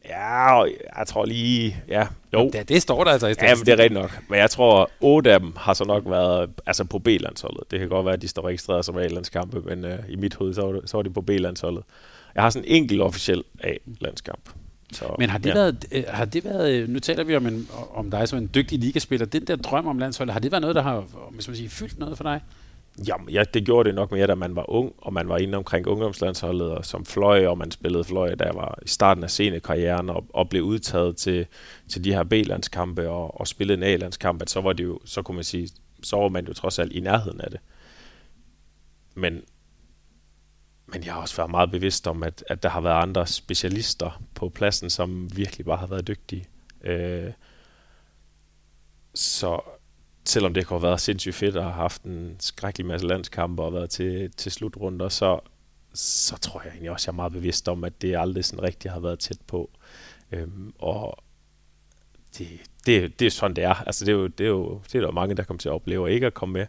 [0.09, 0.63] Ja,
[0.99, 1.77] jeg tror lige...
[1.89, 2.51] Ja, jo.
[2.53, 4.23] Det, det står der altså i Ja, men det er rigtigt nok.
[4.29, 7.71] Men jeg tror, otte af dem har så nok været altså på B-landsholdet.
[7.71, 10.55] Det kan godt være, at de står registreret som A-landskampe, men uh, i mit hoved,
[10.55, 11.85] så var, det, så var de på B-landsholdet.
[12.35, 14.51] Jeg har sådan en enkelt officiel A-landskamp.
[14.95, 15.55] Så, men har det, ja.
[15.55, 18.51] været, øh, har det været, øh, nu taler vi om, en, om dig som en
[18.55, 21.57] dygtig ligaspiller, den der drøm om landsholdet, har det været noget, der har hvis man
[21.57, 22.41] siger, fyldt noget for dig?
[23.09, 25.59] Jamen, ja, det gjorde det nok mere, da man var ung, og man var inde
[25.59, 29.31] omkring ungdomslandsholdet, og som fløj, og man spillede fløj, da jeg var i starten af
[29.31, 31.47] seniorkarrieren, og, og blev udtaget til,
[31.89, 35.35] til de her B-landskampe, og, og spillede en A-landskamp, så var det jo, så kunne
[35.35, 35.69] man sige,
[36.03, 37.61] så var man jo trods alt i nærheden af det.
[39.15, 39.43] Men,
[40.87, 44.23] men jeg har også været meget bevidst om, at, at der har været andre specialister
[44.35, 46.47] på pladsen, som virkelig bare har været dygtige.
[46.85, 47.33] Øh,
[49.15, 49.61] så
[50.25, 53.73] selvom det kunne have været sindssygt fedt at have haft en skrækkelig masse landskampe og
[53.73, 55.41] været til, til slutrunder, så,
[55.95, 58.93] så tror jeg egentlig også, jeg er meget bevidst om, at det aldrig sådan rigtigt
[58.93, 59.71] har været tæt på.
[60.33, 61.25] Øhm, og
[62.39, 62.49] det,
[62.87, 63.75] det, det er sådan, det er.
[63.75, 65.73] Altså, det er jo, det er jo det er der mange, der kommer til at
[65.73, 66.67] opleve, ikke at komme med.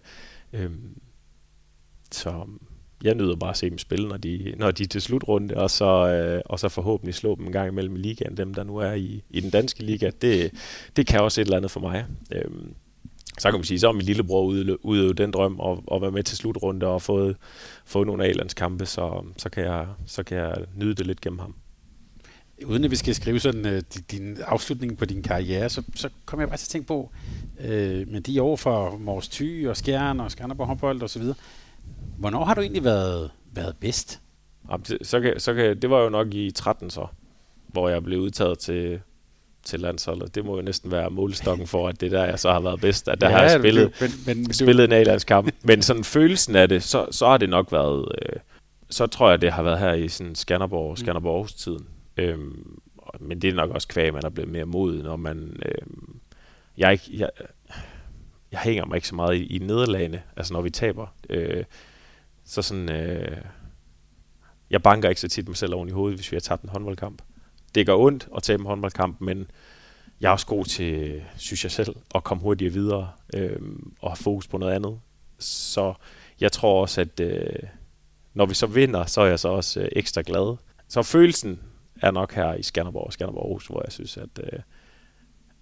[0.53, 1.01] Øhm,
[2.11, 2.47] så
[3.03, 5.71] jeg nyder bare at se dem spille, når de, når de er til slutrunde, og
[5.71, 8.77] så, øh, og så forhåbentlig slå dem en gang imellem i ligaen, dem der nu
[8.77, 10.11] er i, i den danske liga.
[10.21, 10.51] Det,
[10.95, 12.05] det kan også et eller andet for mig.
[12.31, 12.73] Øhm,
[13.37, 14.43] så kan man sige, så om min lillebror
[14.83, 17.37] udøvet den drøm og, og være med til slutrunde og fået,
[17.85, 21.39] fået nogle af landskampe, så, så, kan jeg, så kan jeg nyde det lidt gennem
[21.39, 21.55] ham.
[22.65, 23.81] Uden at vi skal skrive sådan uh,
[24.11, 27.11] din afslutning på din karriere, så, så kommer jeg bare til at tænke på,
[27.59, 31.19] øh, uh, med de år for Mors Thy og Skjern og Skanderborg håndbold og så
[31.19, 31.35] videre,
[32.17, 34.21] hvornår har du egentlig været, været bedst?
[35.01, 37.07] så kan, så kan, det var jo nok i 13 så,
[37.67, 38.99] hvor jeg blev udtaget til
[39.65, 40.35] til landsholdet.
[40.35, 43.07] Det må jo næsten være målestokken for, at det der jeg så har været bedst,
[43.07, 45.49] at der ja, har jeg spillet, men, men, spillet en A-landskamp.
[45.63, 48.39] Men sådan følelsen af det, så, så har det nok været, øh,
[48.89, 50.95] så tror jeg, det har været her i sådan Skanderborg, mm.
[50.95, 51.87] Skanderborg Aarhus tiden.
[52.17, 52.79] Øhm,
[53.19, 55.87] men det er nok også kvæg, man er blevet mere modig, når man, øh,
[56.77, 57.29] jeg, jeg,
[58.55, 61.07] jeg hænger mig ikke så meget i, i nederlagene, altså når vi taber.
[61.29, 61.63] Øh,
[62.45, 63.37] så sådan, øh,
[64.69, 66.69] jeg banker ikke så tit mig selv oven i hovedet, hvis vi har tabt en
[66.69, 67.21] håndboldkamp
[67.75, 69.51] det gør ondt at tabe en håndboldkamp, men
[70.21, 73.59] jeg er også god til, synes jeg selv, at komme hurtigere videre øh,
[74.01, 74.99] og have fokus på noget andet.
[75.39, 75.93] Så
[76.39, 77.63] jeg tror også, at øh,
[78.33, 80.57] når vi så vinder, så er jeg så også øh, ekstra glad.
[80.87, 81.59] Så følelsen
[82.01, 84.59] er nok her i Skanderborg og Skanderborg Aarhus, hvor jeg synes, at, øh,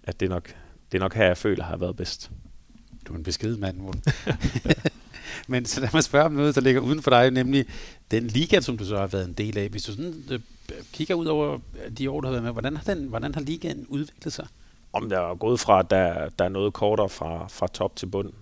[0.04, 0.56] at det, er nok,
[0.92, 2.30] det er nok her, jeg føler, har været bedst.
[3.06, 3.80] Du er en beskeden mand,
[5.48, 7.66] Men så lad mig spørge om noget, der ligger uden for dig, nemlig
[8.10, 9.68] den liga, som du så har været en del af.
[9.68, 10.40] Hvis du sådan øh,
[10.92, 11.58] kigger ud over
[11.98, 14.46] de år, du har været med, hvordan har, den, hvordan har ligaen udviklet sig?
[14.92, 18.06] Om der er gået fra, at der, der er noget kortere fra, fra top til
[18.06, 18.32] bund.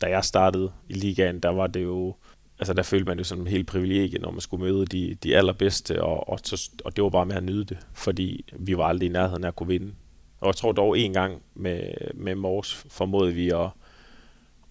[0.00, 2.14] Da jeg startede i ligaen, der var det jo
[2.60, 5.36] altså der følte man jo som en helt privilegie, når man skulle møde de, de
[5.36, 6.38] allerbedste, og, og,
[6.84, 9.48] og det var bare med at nyde det, fordi vi var aldrig i nærheden af
[9.48, 9.92] at kunne vinde.
[10.40, 11.80] Og jeg tror dog en gang med,
[12.14, 13.68] med Mors formåede vi at,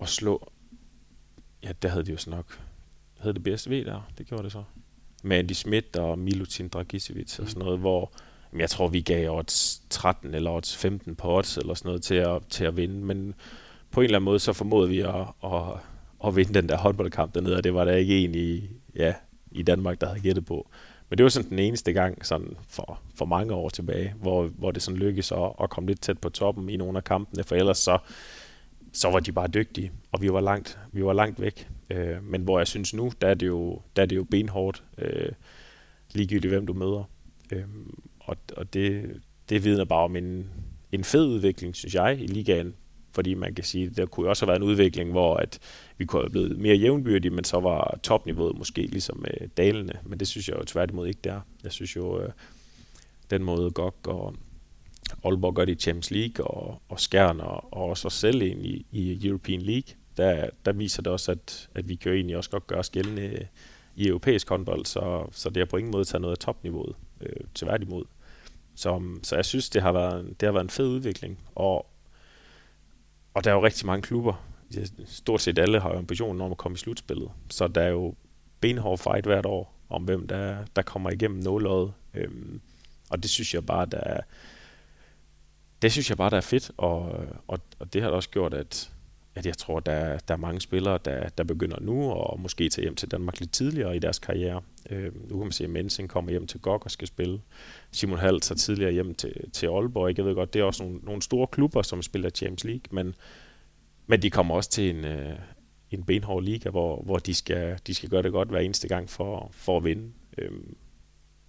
[0.02, 0.52] at slå,
[1.64, 2.60] ja, der havde de jo så nok,
[3.22, 4.64] hed det BSV der, det gjorde det så
[5.24, 7.44] med Andy Schmidt og Milutin Dragicevic mm.
[7.44, 8.12] og sådan noget, hvor
[8.58, 12.16] jeg tror, vi gav odds 13 eller odds 15 på odds eller sådan noget til
[12.16, 13.36] at, til at vinde, men
[13.92, 15.62] på en eller anden måde, så formodede vi at, at,
[16.26, 19.14] at vinde den der håndboldkamp dernede, og det var der ikke en i, ja,
[19.52, 20.70] i Danmark, der havde gættet på.
[21.10, 24.72] Men det var sådan den eneste gang sådan for, for mange år tilbage, hvor, hvor
[24.72, 27.56] det sådan lykkedes at, at komme lidt tæt på toppen i nogle af kampene, for
[27.56, 27.98] ellers så,
[28.94, 31.70] så var de bare dygtige, og vi var langt, vi var langt væk.
[31.90, 34.84] Øh, men hvor jeg synes nu, der er det jo, der er det jo benhårdt,
[34.98, 35.32] øh,
[36.14, 37.10] ligegyldigt hvem du møder.
[37.52, 37.64] Øh,
[38.20, 39.18] og, og det,
[39.50, 40.50] det vidner bare om en,
[40.92, 42.76] en fed udvikling, synes jeg, i ligaen.
[43.12, 45.60] Fordi man kan sige, der kunne også have været en udvikling, hvor at
[45.98, 49.94] vi kunne have blevet mere jævnbyrdige, men så var topniveauet måske ligesom øh, dalende.
[50.04, 51.42] Men det synes jeg jo tværtimod ikke, der.
[51.64, 52.30] Jeg synes jo, øh,
[53.30, 54.36] den måde GOG og
[55.26, 58.66] Aalborg gør det i Champions League, og, og Skjern og, og også os selv ind
[58.66, 62.38] i, i European League, der, der viser det også, at, at vi kan jo egentlig
[62.38, 63.46] også godt gøre os gældende øh,
[63.96, 67.46] i europæisk håndbold, så, så det har på ingen måde taget noget af topniveauet, øh,
[67.56, 68.06] tværtimod.
[68.76, 71.86] Så, så jeg synes, det har, været, det har været en fed udvikling, og,
[73.34, 74.46] og der er jo rigtig mange klubber,
[75.06, 78.16] stort set alle har jo ambitionen om at komme i slutspillet, så der er jo
[78.62, 81.94] benhård fight hvert år om hvem der, der kommer igennem nåløjet.
[82.14, 82.62] Øhm,
[83.10, 84.22] og det synes jeg bare, der er,
[85.82, 88.92] det synes jeg bare, der er fedt, og, og, og det har også gjort, at,
[89.36, 92.84] at jeg tror, der, der er mange spillere, der, der begynder nu, og måske tager
[92.84, 94.62] hjem til Danmark lidt tidligere i deres karriere.
[94.90, 97.42] Øh, nu kan man se, at Mensing kommer hjem til GOG og skal spille.
[97.92, 100.18] Simon Hall tager tidligere hjem til, til Aalborg.
[100.18, 103.16] Jeg ved godt, det er også nogle, nogle store klubber, som spiller Champions League, men,
[104.08, 105.36] men de kommer også til en, øh,
[105.92, 109.10] en benhård liga, hvor, hvor de, skal, de skal gøre det godt hver eneste gang
[109.10, 110.12] for, for at vinde.
[110.38, 110.52] Øh,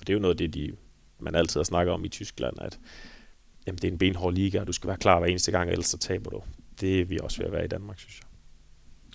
[0.01, 0.73] og det er jo noget af det, de,
[1.19, 2.79] man altid har snakket om i Tyskland, at
[3.67, 5.87] jamen, det er en benhård liga, og du skal være klar hver eneste gang, ellers
[5.87, 6.43] så taber du.
[6.81, 8.27] Det er vi også ved at være i Danmark, synes jeg.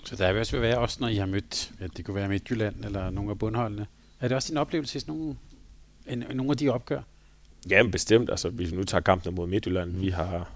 [0.06, 2.16] Så der er også ved at være, også når I har mødt, ja, det kunne
[2.16, 3.88] være Midtjylland eller nogle af bundholdene.
[4.20, 5.36] Er det også din oplevelse i nogle,
[6.08, 7.02] en, nogle af de opgør?
[7.70, 8.30] Ja, bestemt.
[8.30, 10.02] Altså, hvis vi nu tager kampen mod Midtjylland, mm.
[10.02, 10.52] vi har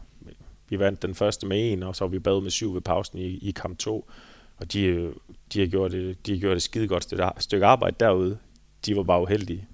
[0.69, 3.19] vi vandt den første med en, og så har vi badet med syv ved pausen
[3.19, 4.09] i, i kamp 2.
[4.57, 5.13] Og de,
[5.53, 8.37] de, har gjort det, de har gjort det skide godt stykke arbejde derude.
[8.85, 9.67] De var bare uheldige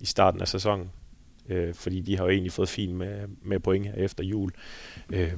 [0.00, 0.90] i starten af sæsonen
[1.48, 4.50] øh, fordi de har jo egentlig fået fint med, med point her efter jul.
[5.12, 5.32] Øh,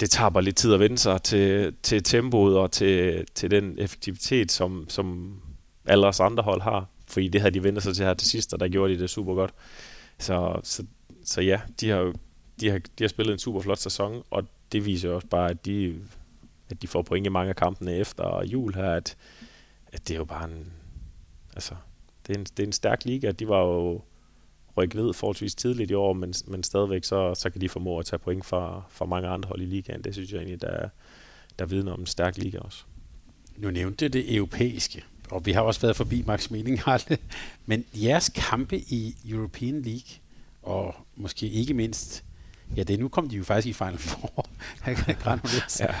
[0.00, 3.78] det tager bare lidt tid at vende sig til, til tempoet og til, til den
[3.78, 5.38] effektivitet, som, som
[5.86, 6.88] alle os andre hold har.
[7.08, 9.10] Fordi det havde de vendt sig til her til sidst, og der gjorde de det
[9.10, 9.54] super godt.
[10.18, 10.84] Så, så,
[11.24, 12.12] så ja, de har,
[12.60, 15.50] de, har, de har spillet en super flot sæson, og det viser jo også bare,
[15.50, 15.94] at de,
[16.70, 19.16] at de får point i mange af kampene efter jul her, at,
[19.92, 20.72] at det er jo bare en,
[21.54, 21.74] altså,
[22.26, 23.30] det er en, det er en stærk liga.
[23.30, 24.02] De var jo
[24.76, 28.06] rykke ned forholdsvis tidligt i år, men, men stadigvæk så, så kan de formå at
[28.06, 30.02] tage point fra, fra mange andre hold i ligaen.
[30.04, 30.88] Det synes jeg egentlig, der,
[31.58, 32.84] der vidner om en stærk liga også.
[33.56, 37.18] Nu nævnte det europæiske, og vi har også været forbi Max Meninghale,
[37.66, 40.20] men jeres kampe i European League,
[40.62, 42.24] og måske ikke mindst,
[42.76, 44.46] ja, det nu kom de jo faktisk i Final Four
[45.80, 45.94] ja.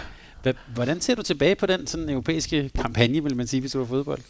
[0.74, 3.86] Hvordan ser du tilbage på den sådan europæiske kampagne, vil man sige, hvis du var
[3.86, 4.20] fodbold?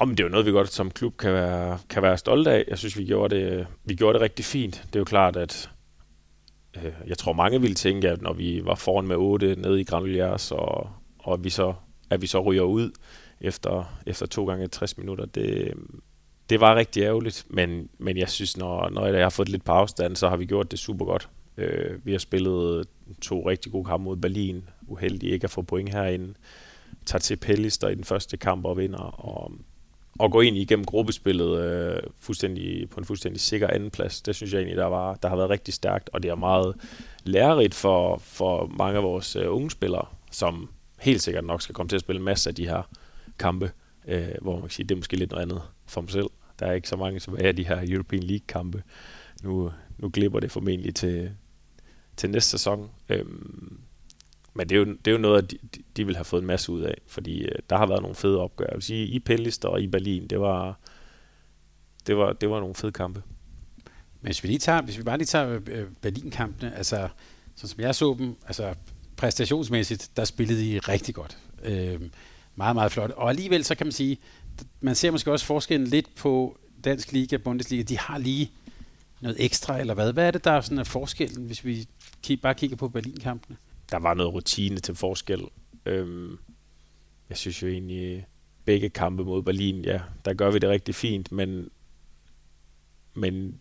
[0.00, 2.50] Nå, men det er jo noget, vi godt som klub kan være, kan være stolte
[2.50, 2.64] af.
[2.68, 4.82] Jeg synes, vi gjorde, det, vi gjorde det rigtig fint.
[4.86, 5.70] Det er jo klart, at
[6.76, 9.84] øh, jeg tror, mange ville tænke, at når vi var foran med 8 nede i
[9.84, 11.74] Granuliers, og, og vi så,
[12.10, 12.90] at vi så ryger ud
[13.40, 15.72] efter, efter to gange 60 minutter, det,
[16.50, 17.46] det var rigtig ærgerligt.
[17.50, 20.46] Men, men jeg synes, når, når jeg har fået lidt på afstand, så har vi
[20.46, 21.28] gjort det super godt.
[21.56, 22.88] Øh, vi har spillet
[23.22, 24.68] to rigtig gode kampe mod Berlin.
[24.86, 26.34] Uheldig ikke at få point herinde.
[27.06, 28.98] Tager til Pellister i den første kamp og vinder.
[28.98, 29.52] Og,
[30.22, 34.58] at gå ind igennem gruppespillet øh, fuldstændig, på en fuldstændig sikker andenplads, det synes jeg
[34.58, 36.74] egentlig, der, var, der har været rigtig stærkt, og det er meget
[37.24, 41.88] lærerigt for, for mange af vores øh, unge spillere, som helt sikkert nok skal komme
[41.88, 42.82] til at spille en masse af de her
[43.38, 43.70] kampe,
[44.08, 46.30] øh, hvor man kan sige, det er måske lidt noget andet for dem selv.
[46.58, 48.82] Der er ikke så mange som er de her European League-kampe.
[49.42, 51.30] Nu, nu glipper det formentlig til,
[52.16, 52.90] til næste sæson.
[53.08, 53.78] Øhm,
[54.56, 55.58] men det er, jo, det er jo noget, de,
[55.96, 58.40] de vil have fået en masse ud af, fordi øh, der har været nogle fede
[58.40, 58.66] opgør.
[58.66, 60.78] Jeg vil sige, i Pellister og i Berlin, det var,
[62.06, 63.22] det var, det var nogle fede kampe.
[64.20, 67.08] Men hvis vi, lige tager, hvis vi bare lige tager øh, Berlin-kampene, altså,
[67.54, 68.74] sådan som jeg så dem, altså
[69.16, 71.38] præstationsmæssigt, der spillede de rigtig godt.
[71.64, 72.00] Øh,
[72.54, 73.10] meget, meget flot.
[73.10, 74.18] Og alligevel så kan man sige,
[74.80, 77.82] man ser måske også forskellen lidt på Dansk Liga og Bundesliga.
[77.82, 78.50] De har lige
[79.20, 80.12] noget ekstra, eller hvad?
[80.12, 81.86] Hvad er det, der er sådan er forskellen, hvis vi
[82.42, 83.56] bare kigger på Berlin-kampene?
[83.90, 85.40] Der var noget rutine til forskel.
[85.86, 86.38] Øhm,
[87.28, 88.26] jeg synes jo egentlig,
[88.64, 91.70] begge kampe mod Berlin, ja, der gør vi det rigtig fint, men,
[93.14, 93.60] men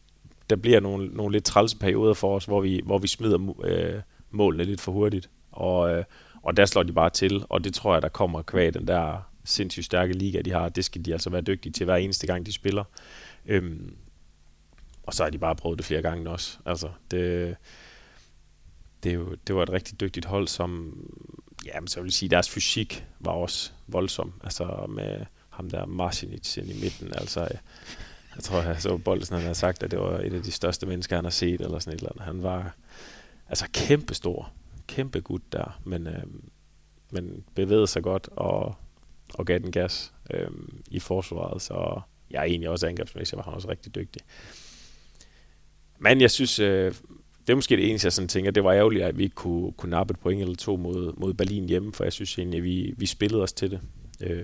[0.49, 4.01] der bliver nogle, nogle lidt trælse perioder for os, hvor vi, hvor vi smider øh,
[4.31, 5.29] målene lidt for hurtigt.
[5.51, 6.03] Og, øh,
[6.41, 9.29] og der slår de bare til, og det tror jeg, der kommer kvæg den der
[9.43, 10.69] sindssygt stærke liga, de har.
[10.69, 12.83] Det skal de altså være dygtige til hver eneste gang, de spiller.
[13.45, 13.95] Øhm,
[15.03, 16.57] og så har de bare prøvet det flere gange også.
[16.65, 17.55] Altså, det,
[19.03, 20.99] det, er jo, det var et rigtig dygtigt hold, som,
[21.65, 24.33] ja, så vil sige, deres fysik var også voldsom.
[24.43, 27.07] Altså med ham der Marcinic ind i midten.
[27.15, 27.57] Altså, øh,
[28.35, 30.85] jeg tror, jeg så Boldsen, han har sagt, at det var et af de største
[30.85, 32.25] mennesker, han har set, eller sådan et eller andet.
[32.25, 32.75] Han var
[33.49, 34.51] altså kæmpestor,
[34.87, 36.23] kæmpe gut der, men, øh,
[37.11, 38.75] men bevægede sig godt og,
[39.33, 40.51] og gav den gas øh,
[40.87, 44.21] i forsvaret, så jeg er egentlig også angrebsmæssigt, var han også rigtig dygtig.
[45.99, 46.93] Men jeg synes, øh,
[47.47, 49.71] det er måske det eneste, jeg sådan tænker, det var ærgerligt, at vi ikke kunne,
[49.71, 52.63] kunne nappe et point eller to mod, mod Berlin hjemme, for jeg synes egentlig, at
[52.63, 53.79] vi, vi spillede os til det.
[54.21, 54.43] Øh,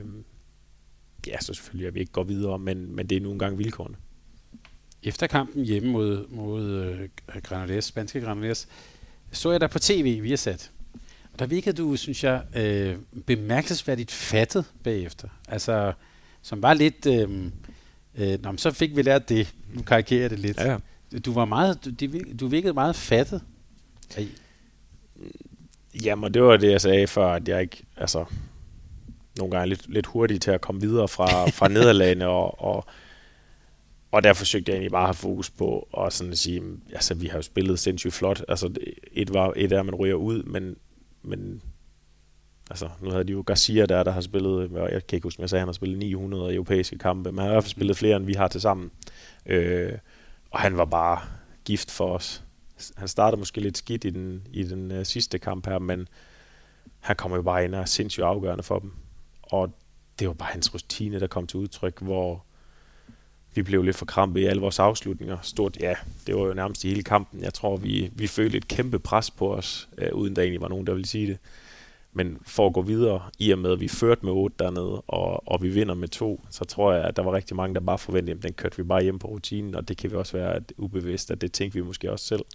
[1.27, 3.95] ja, så selvfølgelig, at vi ikke går videre, men, men det er nogle gange vilkårene.
[5.03, 7.09] Efter kampen hjemme mod, mod øh,
[7.43, 8.67] Granollers, spanske Granollers,
[9.31, 10.71] så jeg der på tv, vi har sat.
[11.33, 12.95] Og der virkede du, synes jeg, øh,
[13.25, 15.27] bemærkelsesværdigt fattet bagefter.
[15.47, 15.93] Altså,
[16.41, 17.05] som var lidt...
[17.05, 17.45] Øh,
[18.15, 19.55] øh, nå, så fik vi lært det.
[19.73, 20.57] Nu karikerer jeg det lidt.
[20.57, 20.77] Ja, ja.
[21.19, 22.07] Du var meget, du,
[22.39, 23.41] du virkede meget fattet.
[24.17, 24.27] Ej.
[26.03, 28.25] Jamen, det var det, jeg sagde før, at jeg ikke, altså,
[29.37, 32.85] nogle gange lidt, lidt hurtig til at komme videre fra, fra nederlagene, og, og,
[34.11, 36.61] og der forsøgte jeg egentlig bare at have fokus på, og sådan at sige,
[36.93, 38.43] altså, vi har jo spillet sindssygt flot.
[38.47, 38.73] Altså,
[39.11, 40.75] et, var, et er, at man ryger ud, men,
[41.21, 41.61] men
[42.69, 45.49] altså, nu havde de jo Garcia der, der har spillet, jeg kan ikke huske, jeg
[45.49, 48.15] sagde, han har spillet 900 europæiske kampe, men han har i hvert fald spillet flere,
[48.15, 48.91] end vi har til sammen.
[49.45, 49.91] Øh,
[50.51, 51.21] og han var bare
[51.65, 52.43] gift for os.
[52.97, 56.07] Han startede måske lidt skidt i den, i den uh, sidste kamp her, men
[56.99, 58.93] han kommer jo bare ind og er sindssygt afgørende for dem.
[59.41, 59.73] Og
[60.19, 62.45] det var bare hans rutine, der kom til udtryk, hvor
[63.55, 65.37] vi blev lidt for krampe i alle vores afslutninger.
[65.41, 65.95] Stort, ja,
[66.27, 67.41] det var jo nærmest i hele kampen.
[67.41, 70.67] Jeg tror, vi, vi følte et kæmpe pres på os, uh, uden der egentlig var
[70.67, 71.37] nogen, der ville sige det.
[72.13, 75.47] Men for at gå videre, i og med at vi førte med 8 dernede, og,
[75.47, 77.97] og vi vinder med 2, så tror jeg, at der var rigtig mange, der bare
[77.97, 80.61] forventede, at den kørte vi bare hjem på rutinen, og det kan vi også være
[80.77, 82.45] ubevidst, at det tænkte vi måske også selv.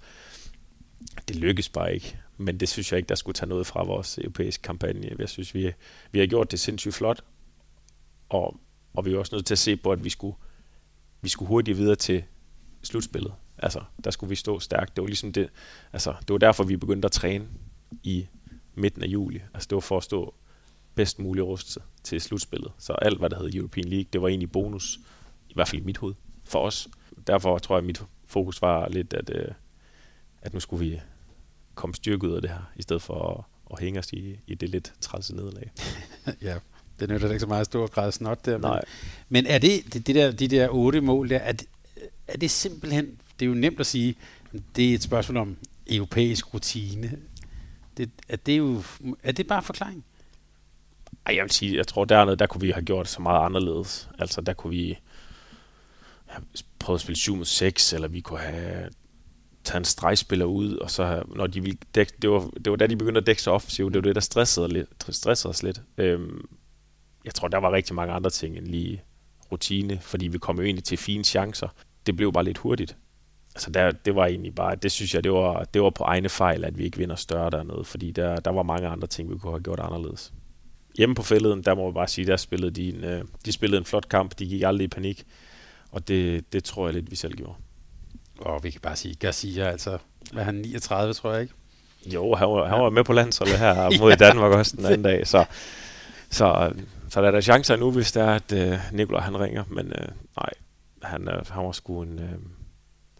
[1.28, 4.18] Det lykkes bare ikke, men det synes jeg ikke, der skulle tage noget fra vores
[4.18, 5.10] europæiske kampagne.
[5.18, 5.72] Jeg synes, vi,
[6.12, 7.24] vi har gjort det sindssygt flot,
[8.28, 8.56] og,
[8.94, 10.36] og vi er også nødt til at se på, at vi skulle,
[11.22, 12.24] vi skulle hurtigt videre til
[12.82, 13.32] slutspillet.
[13.58, 14.96] Altså, der skulle vi stå stærkt.
[14.96, 15.48] Det var ligesom det,
[15.92, 17.46] altså, det var derfor, vi begyndte at træne
[18.02, 18.26] i
[18.76, 19.40] midten af juli.
[19.54, 20.34] Altså det var for at stå
[20.94, 22.72] bedst muligt rustet til slutspillet.
[22.78, 24.98] Så alt, hvad der hed European League, det var egentlig bonus,
[25.48, 26.14] i hvert fald i mit hoved,
[26.44, 26.88] for os.
[27.26, 29.48] Derfor tror jeg, at mit fokus var lidt, at, øh,
[30.42, 31.00] at nu skulle vi
[31.74, 34.54] komme styrket ud af det her, i stedet for at, at hænge os i, i
[34.54, 35.72] det lidt trælse nederlag.
[36.42, 36.58] ja,
[37.00, 38.58] det nytter ikke så meget stor grad snot der.
[38.58, 38.84] Nej.
[39.28, 41.66] Men, men er det, det, det der, de der otte mål der, er det,
[42.26, 44.14] er det simpelthen, det er jo nemt at sige,
[44.76, 45.56] det er et spørgsmål om
[45.86, 47.18] europæisk rutine.
[47.96, 48.82] Det, er, det jo,
[49.22, 50.04] er det bare forklaring?
[51.26, 53.44] Ej, jeg vil sige, jeg tror dernede, der kunne vi have gjort det så meget
[53.44, 54.08] anderledes.
[54.18, 54.98] Altså, der kunne vi
[56.26, 56.44] have
[56.78, 58.90] prøvet at spille 7 mod 6, eller vi kunne have
[59.64, 62.86] taget en stregspiller ud, og så når de ville dække, det var, det var da
[62.86, 65.82] de begyndte at dække sig offensivt, det var det, der stressede, lidt, stressede os lidt.
[65.98, 66.48] Øhm,
[67.24, 69.02] jeg tror, der var rigtig mange andre ting end lige
[69.52, 71.68] rutine, fordi vi kom jo egentlig til fine chancer.
[72.06, 72.96] Det blev bare lidt hurtigt
[73.56, 76.28] altså der, det var egentlig bare, det synes jeg, det var, det var på egne
[76.28, 79.38] fejl, at vi ikke vinder større dernede, fordi der, der var mange andre ting, vi
[79.38, 80.32] kunne have gjort anderledes.
[80.98, 83.78] Hjemme på fælleden, der må jeg bare sige, der spillede de en, øh, de spillede
[83.78, 85.24] en flot kamp, de gik aldrig i panik,
[85.90, 87.54] og det, det tror jeg lidt, vi selv gjorde.
[88.38, 89.98] Og vi kan bare sige, Garcia, altså,
[90.32, 91.54] hvad han 39, tror jeg ikke?
[92.14, 95.26] Jo, han var, han var med på landsholdet her mod Danmark også den anden dag,
[95.26, 95.44] så,
[96.30, 96.72] så,
[97.08, 99.86] så der er der chancer nu, hvis det er, at øh, Nikolaj han ringer, men
[99.86, 100.50] øh, nej,
[101.02, 102.38] han, øh, han var sgu en, øh,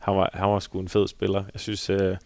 [0.07, 1.45] han var, han var sgu en fed spiller.
[1.53, 2.17] Jeg synes, øh,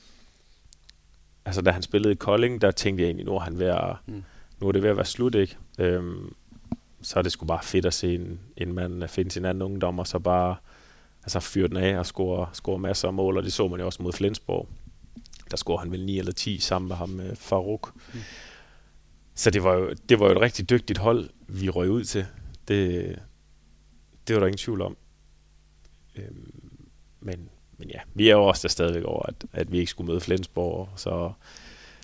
[1.45, 3.97] altså da han spillede i Kolding, der tænkte jeg egentlig, nu er, han ved at,
[4.07, 4.25] mm.
[4.61, 5.57] nu er det ved at være slut, ikke?
[5.79, 6.35] Øhm,
[7.03, 9.99] så er det sgu bare fedt at se en, en mand finde sin anden ungdom,
[9.99, 10.57] og så bare
[11.23, 13.87] altså, fyre den af og score, score masser af mål, og det så man jo
[13.87, 14.69] også mod Flensborg.
[15.51, 17.93] Der scorede han vel 9 eller 10 sammen med ham med Farouk.
[18.15, 18.21] Mm.
[19.35, 22.27] Så det var, jo, det var jo et rigtig dygtigt hold, vi røg ud til.
[22.69, 23.19] Det,
[24.29, 24.97] det var der ingen tvivl om.
[26.17, 26.71] Øhm,
[27.21, 27.51] men
[27.81, 30.21] men ja, vi er jo også der stadigvæk over, at, at vi ikke skulle møde
[30.21, 31.33] Flensborg, så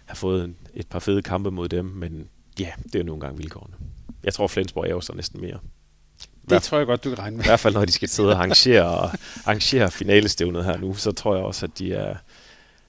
[0.05, 3.21] have fået en, et par fede kampe mod dem, men ja, det er jo nogle
[3.21, 3.75] gange vilkårene.
[4.25, 5.59] Jeg tror, Flensborg er jo så næsten mere.
[6.51, 7.45] Det tror jeg godt, du kan regne med.
[7.45, 9.11] I hvert fald, når de skal sidde og arrangere, og
[9.47, 12.17] arrangere finalestævnet her nu, så tror jeg også, at de er,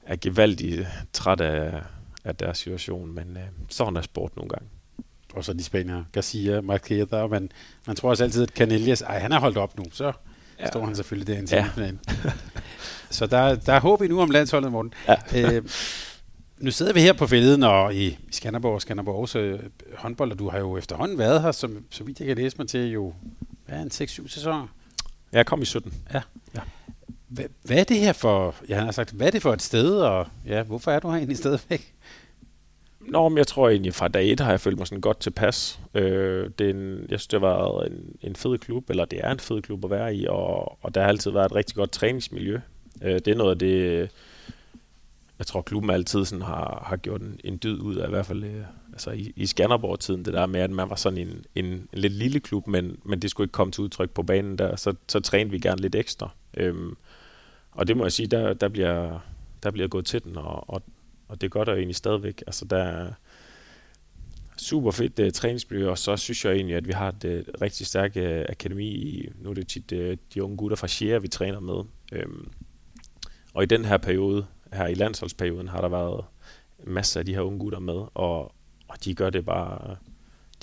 [0.06, 1.82] er gevaldigt træt af,
[2.24, 4.68] af deres situation, men øh, sådan er sport nogle gange.
[5.34, 7.52] Og så de spanier, Garcia, Marqueta, men
[7.88, 10.12] man tror også altid, at Canellas, ej, han er holdt op nu, så
[10.60, 10.68] ja.
[10.68, 11.98] står han selvfølgelig der i en semifinal.
[12.08, 12.32] Ja.
[13.10, 14.94] så der, der er håb endnu om landsholdet, Morten.
[15.08, 15.56] Ja.
[15.56, 15.64] øh,
[16.58, 19.60] nu sidder vi her på fælden og i Skanderborg og Skanderborg også øh,
[19.96, 22.68] håndbold, og du har jo efterhånden været her, som, så vidt jeg kan læse mig
[22.68, 23.14] til, jo
[23.66, 24.68] hvad er en 6-7 sæsoner?
[25.32, 25.94] Jeg kom i 17.
[26.14, 26.22] Ja.
[26.56, 26.60] ja.
[27.28, 29.98] Hvad, hvad er det her for, jeg har sagt, hvad er det for et sted,
[29.98, 31.94] og ja, hvorfor er du her egentlig stadigvæk?
[33.08, 35.80] Nå, men jeg tror egentlig, fra dag et har jeg følt mig sådan godt tilpas.
[35.94, 39.20] Øh, det er en, jeg synes, det har været en, en fed klub, eller det
[39.24, 41.76] er en fed klub at være i, og, og der har altid været et rigtig
[41.76, 42.60] godt træningsmiljø.
[43.02, 44.10] Øh, det er noget af det,
[45.40, 48.26] jeg tror, klubben altid sådan har, har gjort en, en dyd ud af, i hvert
[48.26, 51.66] fald øh, altså i, i Skanderborg-tiden, det der med, at man var sådan en, en,
[51.66, 54.76] en lidt lille klub, men, men det skulle ikke komme til udtryk på banen der,
[54.76, 56.30] så, så trænede vi gerne lidt ekstra.
[56.58, 56.98] Øhm,
[57.72, 59.20] og det må jeg sige, der, der, bliver,
[59.64, 60.82] der bliver gået til den, og, og,
[61.28, 62.44] og det gør der jo egentlig stadigvæk.
[62.48, 63.12] Altså, der er
[64.58, 67.88] super fedt uh, træningsmiljø, og så synes jeg egentlig, at vi har et uh, rigtig
[67.88, 68.88] stærkt uh, øh, akademi.
[68.88, 71.84] I, nu er det tit uh, de unge gutter fra Sjære, vi træner med.
[72.26, 72.52] Um,
[73.54, 76.26] og i den her periode, her i landsholdsperioden, har der været
[76.84, 78.42] masser af de her unge gutter med, og,
[78.88, 79.96] og de gør det bare,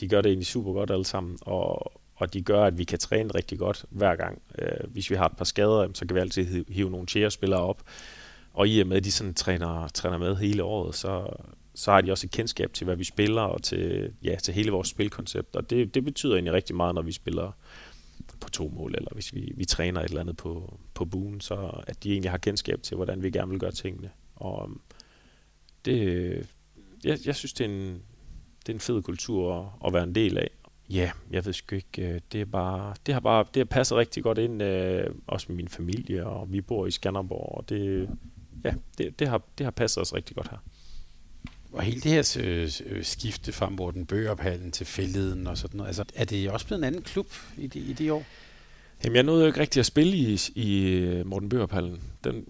[0.00, 2.98] de gør det egentlig super godt alle sammen, og, og de gør, at vi kan
[2.98, 4.42] træne rigtig godt hver gang.
[4.58, 7.82] Uh, hvis vi har et par skader, så kan vi altid hive nogle Sjære-spillere op,
[8.54, 11.26] og i og med, at de sådan træner, træner med hele året, så,
[11.74, 14.70] så har de også et kendskab til, hvad vi spiller, og til, ja, til hele
[14.70, 15.56] vores spilkoncept.
[15.56, 17.52] Og det, det betyder egentlig rigtig meget, når vi spiller
[18.40, 21.82] på to mål, eller hvis vi, vi træner et eller andet på, på buen, så
[21.86, 24.10] at de egentlig har kendskab til, hvordan vi gerne vil gøre tingene.
[24.36, 24.80] Og øhm,
[25.84, 26.46] det,
[27.04, 28.02] jeg, jeg synes, det er en,
[28.60, 30.50] det er en fed kultur at, at være en del af.
[30.90, 33.98] Ja, jeg ved sgu ikke, øh, det er bare, det har bare, det har passet
[33.98, 38.08] rigtig godt ind, øh, også med min familie, og vi bor i Skanderborg, og det,
[38.64, 40.58] ja, det, det, har, det har passet os rigtig godt her.
[41.72, 45.88] Og hele det her øh, øh, skifte fra Morten Bøgerophallen til Fælleden og sådan noget,
[45.88, 48.24] altså, er det også blevet en anden klub i de, i de år?
[49.04, 52.02] Jamen, jeg nåede jo ikke rigtig at spille i, i øh, Morten Bøgerophallen.
[52.24, 52.44] Den,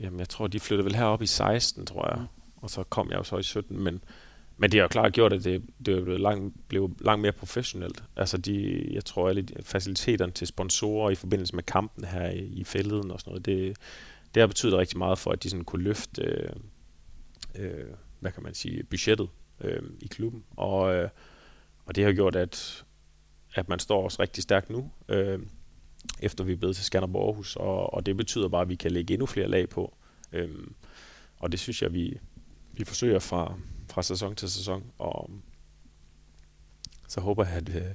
[0.00, 2.26] jamen, jeg tror, de flyttede vel herop i 16, tror jeg.
[2.56, 4.00] Og så kom jeg jo så i 17, men,
[4.56, 8.02] men det har jo klart gjort, at det, det blev, langt, blev langt mere professionelt.
[8.16, 12.64] Altså, de, jeg tror, alle faciliteterne til sponsorer i forbindelse med kampen her i, i
[12.64, 13.76] Fælleden og sådan noget, det,
[14.34, 16.50] det har betydet rigtig meget for, at de sådan kunne løfte øh,
[17.54, 17.86] øh,
[18.20, 19.28] hvad kan man sige, budgettet
[19.60, 20.44] øh, i klubben.
[20.50, 21.08] Og, øh,
[21.86, 22.84] og det har gjort, at,
[23.54, 25.40] at man står også rigtig stærkt nu, øh,
[26.20, 28.90] efter vi er blevet til Skanderborg Aarhus, og, og det betyder bare, at vi kan
[28.90, 29.96] lægge endnu flere lag på.
[30.32, 30.66] Øh,
[31.38, 32.18] og det synes jeg, vi,
[32.72, 33.54] vi forsøger fra,
[33.88, 35.30] fra sæson til sæson, og
[37.08, 37.94] så håber jeg, at, øh,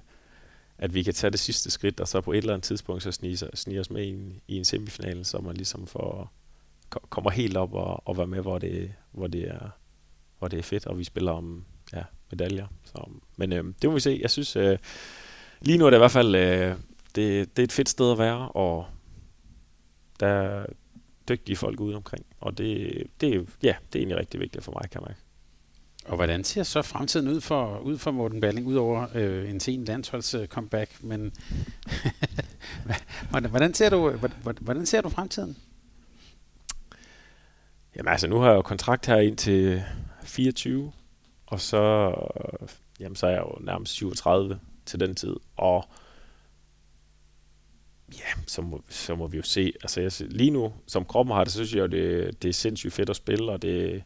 [0.77, 3.11] at vi kan tage det sidste skridt, og så på et eller andet tidspunkt så
[3.11, 6.31] snige, snige os med i en, i en semifinal, så man ligesom får
[6.89, 9.69] kommer helt op og, og være med, hvor det, hvor det er
[10.39, 12.67] hvor det er fedt, og vi spiller om ja, medaljer.
[12.83, 14.19] Så, men øh, det må vi se.
[14.21, 14.77] Jeg synes, øh,
[15.61, 16.75] lige nu er det i hvert fald, øh,
[17.15, 18.85] det, det er et fedt sted at være, og
[20.19, 20.65] der er
[21.29, 22.25] dygtige folk ude omkring.
[22.39, 25.15] Og det, det, ja, det er egentlig rigtig vigtigt for mig, kan man
[26.05, 29.85] og hvordan ser så fremtiden ud for, ud for Morten Balling, udover øh, en sen
[29.85, 31.03] landsholds comeback?
[31.03, 31.33] Men
[33.49, 34.11] hvordan, ser du,
[34.59, 35.57] hvordan, ser du fremtiden?
[37.95, 39.83] Jamen altså, nu har jeg jo kontrakt her ind til
[40.23, 40.91] 24,
[41.45, 42.13] og så,
[42.99, 45.85] jamen, så er jeg jo nærmest 37 til den tid, og
[48.13, 49.73] ja, så må, så må vi jo se.
[49.81, 52.93] Altså, jeg, lige nu, som kroppen har det, så synes jeg det, det er sindssygt
[52.93, 54.03] fedt at spille, og det,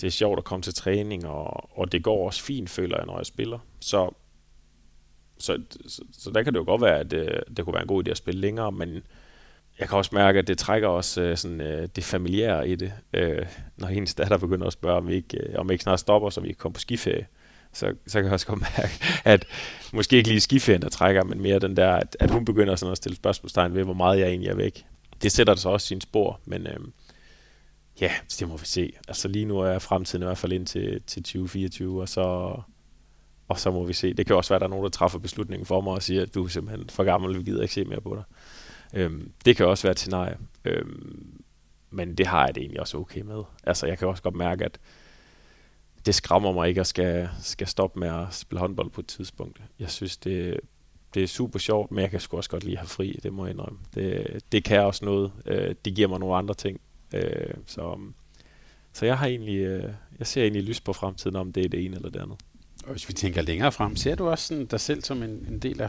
[0.00, 3.06] det er sjovt at komme til træning, og, og det går også fint, føler jeg,
[3.06, 3.58] når jeg spiller.
[3.80, 4.10] Så,
[5.38, 7.88] så, så, så der kan det jo godt være, at det, det kunne være en
[7.88, 9.02] god idé at spille længere, men
[9.78, 12.92] jeg kan også mærke, at det trækker også øh, sådan, øh, det familiære i det,
[13.12, 16.00] øh, når hendes datter begynder at spørge, om vi ikke, øh, om vi ikke snart
[16.00, 17.26] stopper, så vi kan komme på skiferie.
[17.72, 18.92] Så, så kan jeg også godt mærke,
[19.24, 19.46] at
[19.92, 22.92] måske ikke lige skiferien, der trækker, men mere den der, at, at hun begynder sådan
[22.92, 24.86] at stille spørgsmålstegn ved, hvor meget jeg egentlig er væk.
[25.22, 26.76] Det sætter det så også sin spor, men øh,
[28.00, 28.92] ja, det må vi se.
[29.08, 32.56] Altså lige nu er fremtiden i hvert fald ind til, til 2024, og så,
[33.48, 34.14] og så må vi se.
[34.14, 36.22] Det kan også være, at der er nogen, der træffer beslutningen for mig og siger,
[36.22, 38.24] at du er simpelthen for gammel, vi gider ikke se mere på dig.
[38.94, 40.36] Øhm, det kan også være et scenarie.
[40.64, 41.42] Øhm,
[41.90, 43.42] men det har jeg det egentlig også okay med.
[43.64, 44.78] Altså, jeg kan også godt mærke, at
[46.06, 49.62] det skræmmer mig ikke at skal, skal stoppe med at spille håndbold på et tidspunkt.
[49.78, 50.60] Jeg synes, det,
[51.14, 53.46] det er super sjovt, men jeg kan sgu også godt lige have fri, det må
[53.46, 53.78] jeg indrømme.
[53.94, 55.32] Det, det kan også noget.
[55.46, 56.80] Øh, det giver mig nogle andre ting.
[57.14, 57.98] Øh, så,
[58.92, 61.84] så jeg har egentlig, øh, jeg ser egentlig lys på fremtiden, om det er det
[61.84, 62.36] ene eller det andet.
[62.84, 65.58] Og hvis vi tænker længere frem, ser du også sådan dig selv som en, en
[65.58, 65.88] del af,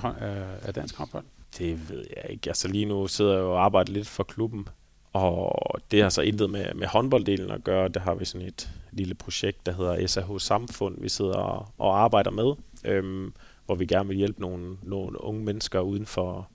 [0.62, 1.26] af dansk håndbold?
[1.58, 2.50] Det ved jeg ikke.
[2.50, 4.68] Altså lige nu sidder jeg og arbejder lidt for klubben,
[5.14, 7.88] og det har så intet med, med håndbolddelen at gøre.
[7.88, 12.00] Der har vi sådan et lille projekt, der hedder SAH Samfund, vi sidder og, og
[12.00, 12.54] arbejder med,
[12.86, 13.34] øhm,
[13.66, 16.50] hvor vi gerne vil hjælpe nogle, nogle unge mennesker uden for,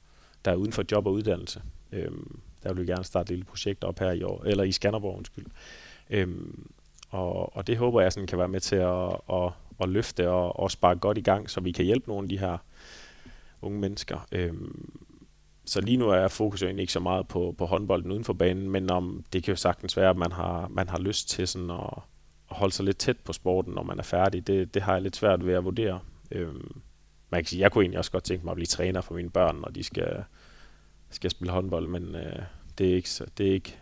[0.45, 1.63] der er uden for job og uddannelse.
[1.93, 4.73] Øhm, der vil vi gerne starte et lille projekt op her i år, eller i
[4.73, 5.47] Skanderborg, undskyld.
[6.11, 6.71] Øhm,
[7.11, 10.61] og, og det håber jeg sådan kan være med til at, at, at løfte og,
[10.61, 12.59] og sparke godt i gang, så vi kan hjælpe nogle af de her
[13.63, 14.27] unge mennesker.
[14.33, 14.91] Øhm,
[15.65, 18.33] så lige nu er fokus jo egentlig ikke så meget på, på håndbolden uden for
[18.33, 21.49] banen, men om det kan jo sagtens være, at man har, man har lyst til
[21.49, 21.91] sådan at,
[22.51, 24.47] at holde sig lidt tæt på sporten, når man er færdig.
[24.47, 26.01] Det, det har jeg lidt svært ved at vurdere.
[26.31, 26.81] Øhm,
[27.31, 29.31] man kan sige, jeg kunne egentlig også godt tænke mig at blive træner for mine
[29.31, 30.25] børn, når de skal,
[31.15, 32.43] skal spille håndbold, men øh,
[32.79, 33.09] det er ikke,
[33.39, 33.79] det er ikke,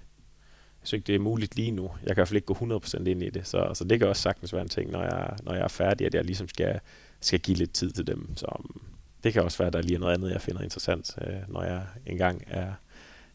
[0.81, 1.83] jeg synes ikke, det er muligt lige nu.
[1.83, 4.09] Jeg kan i hvert fald ikke gå 100% ind i det, så, så det kan
[4.09, 6.81] også sagtens være en ting, når jeg, når jeg er færdig, at jeg ligesom skal,
[7.21, 8.37] skal give lidt tid til dem.
[8.37, 8.83] Så um,
[9.25, 11.63] det kan også være, at der lige er noget andet, jeg finder interessant, øh, når
[11.63, 12.73] jeg engang er,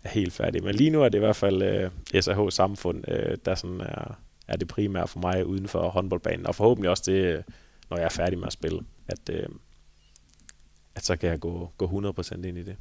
[0.03, 0.63] er helt færdig.
[0.63, 1.91] Men lige nu er det i hvert fald øh,
[2.21, 6.47] SAH Samfund, øh, der sådan er, er det primære for mig uden for håndboldbanen.
[6.47, 7.43] Og forhåbentlig også det,
[7.89, 9.49] når jeg er færdig med at spille, at, øh,
[10.95, 12.75] at så kan jeg gå, gå 100% ind i det.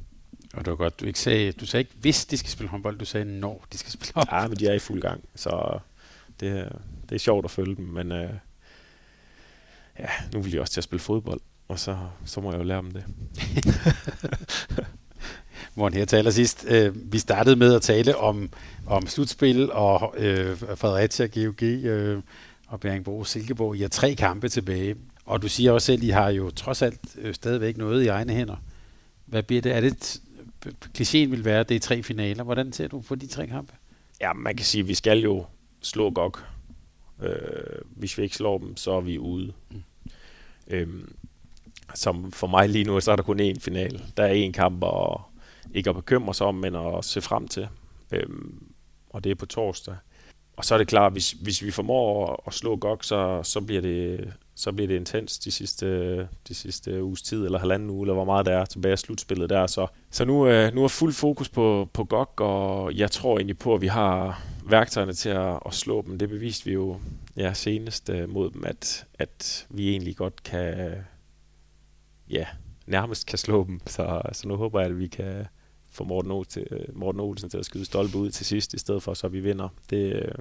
[0.55, 2.97] Og det var godt, du ikke sagde, du sagde ikke, hvis de skal spille håndbold,
[2.97, 4.41] du sagde, når de skal spille håndbold.
[4.41, 5.79] Ja, men de er i fuld gang, så
[6.39, 6.69] det,
[7.09, 8.29] det er sjovt at følge dem, men øh,
[9.99, 12.63] ja, nu vil de også til at spille fodbold, og så, så må jeg jo
[12.63, 13.03] lære dem det.
[15.75, 16.65] Morten, her taler sidst.
[16.67, 18.49] Øh, vi startede med at tale om,
[18.85, 22.21] om slutspil og øh, Fredericia, GOG øh,
[22.67, 23.75] og Bjergbro Silkeborg.
[23.75, 24.95] I har tre kampe tilbage,
[25.25, 28.07] og du siger også selv, at I har jo trods alt øh, stadigvæk noget i
[28.07, 28.55] egne hænder.
[29.25, 29.75] Hvad bliver det?
[29.75, 30.21] Er det
[30.97, 32.43] klichéen vil være, at det er tre finaler.
[32.43, 33.73] Hvordan ser du på de tre kampe?
[34.21, 35.45] Ja, man kan sige, at vi skal jo
[35.81, 36.37] slå GOG.
[37.21, 39.53] Øh, hvis vi ikke slår dem, så er vi ude.
[39.71, 39.83] Mm.
[40.67, 41.15] Øhm,
[41.93, 44.03] som for mig lige nu, så er der kun én final.
[44.17, 45.21] Der er én kamp, og
[45.73, 47.67] ikke at bekymre sig om, men at se frem til.
[48.11, 48.63] Øhm,
[49.09, 49.95] og det er på torsdag.
[50.57, 53.61] Og så er det klart, hvis, hvis vi formår at, at slå GOG, så, så,
[53.61, 58.03] bliver det, så bliver det intens de sidste, de sidste uges tid, eller halvanden uge,
[58.05, 59.67] eller hvor meget der er tilbage af slutspillet der.
[59.67, 63.57] Så, så nu, øh, nu er fuld fokus på, på GOG, og jeg tror egentlig
[63.57, 66.17] på, at vi har værktøjerne til at, at slå dem.
[66.17, 66.99] Det beviste vi jo
[67.37, 70.91] ja, senest øh, mod dem, at, at vi egentlig godt kan,
[72.29, 72.45] ja,
[72.87, 73.79] nærmest kan slå dem.
[73.87, 75.45] Så, så nu håber jeg, at vi kan,
[75.95, 78.79] få Morten, o til, øh, Morten Olsen til at skyde stolpe ud til sidst, i
[78.79, 79.69] stedet for så vi vinder.
[79.89, 80.33] Det,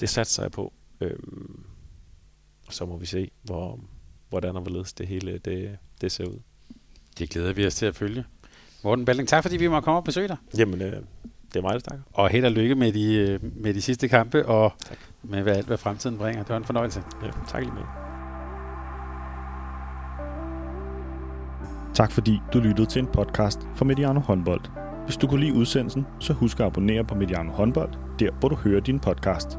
[0.00, 0.72] det satser jeg på.
[1.00, 1.64] Øhm,
[2.72, 3.80] og så må vi se, hvor,
[4.28, 6.38] hvordan og hvorledes det hele det, det ser ud.
[7.18, 8.24] Det glæder vi os til at følge.
[8.84, 10.36] Morten Balling, tak fordi vi må komme og besøge dig.
[10.58, 10.92] Jamen, øh,
[11.54, 12.02] det er der snakker.
[12.12, 14.98] Og held og lykke med de, øh, med de sidste kampe, og tak.
[15.22, 16.42] med hvad alt, hvad fremtiden bringer.
[16.42, 17.02] Det var en fornøjelse.
[17.22, 17.82] Ja, tak lige med.
[21.94, 24.60] Tak fordi du lyttede til en podcast fra Mediano Håndbold.
[25.04, 28.56] Hvis du kunne lide udsendelsen, så husk at abonnere på Mediano Håndbold, der hvor du
[28.56, 29.58] hører din podcast.